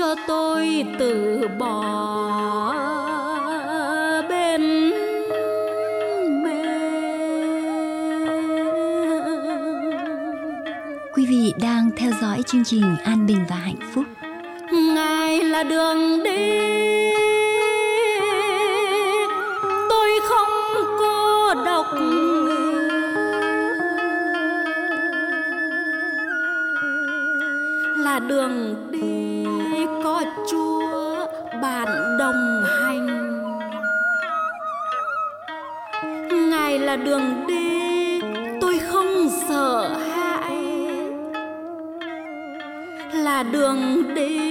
[0.00, 1.82] cho tôi từ bỏ
[4.28, 4.90] bên
[6.44, 6.64] mê
[11.14, 14.04] quý vị đang theo dõi chương trình an bình và hạnh phúc.
[14.72, 16.60] Ngài là đường đi.
[19.88, 20.48] Tôi không
[20.98, 21.86] cô độc
[27.96, 28.59] là đường
[43.74, 44.49] đường đi.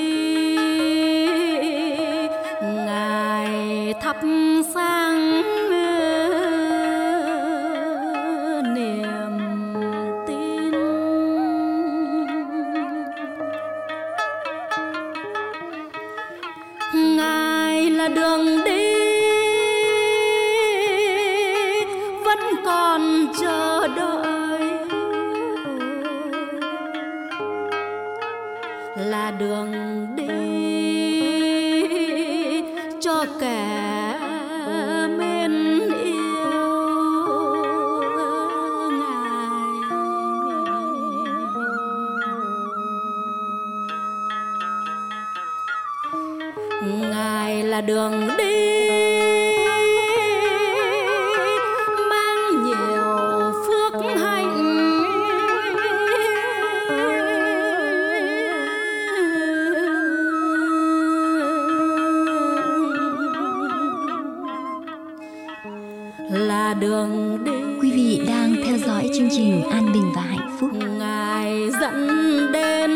[66.30, 67.52] Là đường đi
[67.82, 70.72] Quý vị đang theo dõi chương trình An Bình và Hạnh Phúc.
[71.00, 72.08] ngài dẫn
[72.54, 72.92] đến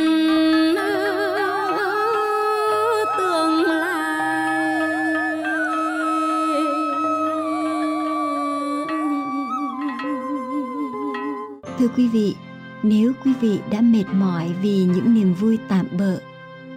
[3.17, 4.43] tương lai
[11.79, 12.35] Thưa quý vị,
[12.83, 16.17] nếu quý vị đã mệt mỏi vì những niềm vui tạm bợ,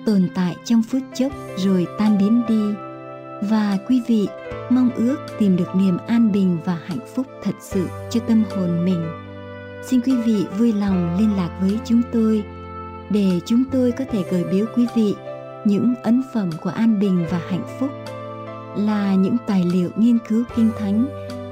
[0.07, 2.63] tồn tại trong phút chốc rồi tan biến đi,
[3.51, 4.29] và quý vị
[4.71, 8.85] mong ước tìm được niềm an bình và hạnh phúc thật sự cho tâm hồn
[8.85, 9.07] mình,
[9.85, 12.45] xin quý vị vui lòng liên lạc với chúng tôi
[13.11, 15.14] để chúng tôi có thể gửi biếu quý vị
[15.64, 17.91] những ấn phẩm của an bình và hạnh phúc
[18.77, 21.07] là những tài liệu nghiên cứu kinh thánh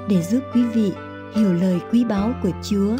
[0.08, 0.92] để giúp quý vị
[1.34, 2.96] hiểu lời quý báu của Chúa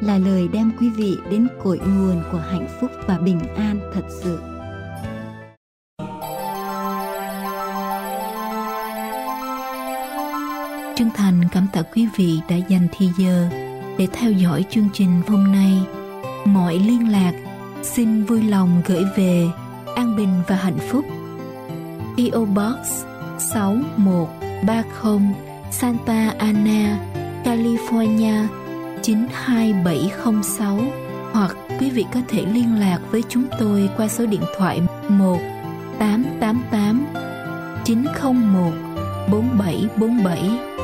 [0.00, 4.04] là lời đem quý vị đến cội nguồn của hạnh phúc và bình an thật
[4.08, 4.38] sự.
[11.00, 13.48] Chân thành cảm tạ quý vị đã dành thời giờ
[13.98, 15.82] để theo dõi chương trình hôm nay.
[16.44, 17.32] Mọi liên lạc
[17.82, 19.46] xin vui lòng gửi về
[19.96, 21.04] An Bình và Hạnh Phúc.
[22.16, 23.04] PO Box
[23.38, 25.34] 6130
[25.70, 26.98] Santa Ana,
[27.44, 28.46] California
[29.02, 30.78] 92706
[31.32, 35.38] hoặc quý vị có thể liên lạc với chúng tôi qua số điện thoại 1
[35.98, 37.06] 888
[37.84, 38.72] 901
[39.30, 40.79] 4747.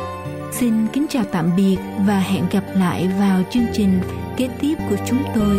[0.60, 1.76] Xin kính chào tạm biệt
[2.06, 4.00] và hẹn gặp lại vào chương trình
[4.36, 5.56] kế tiếp của chúng tôi.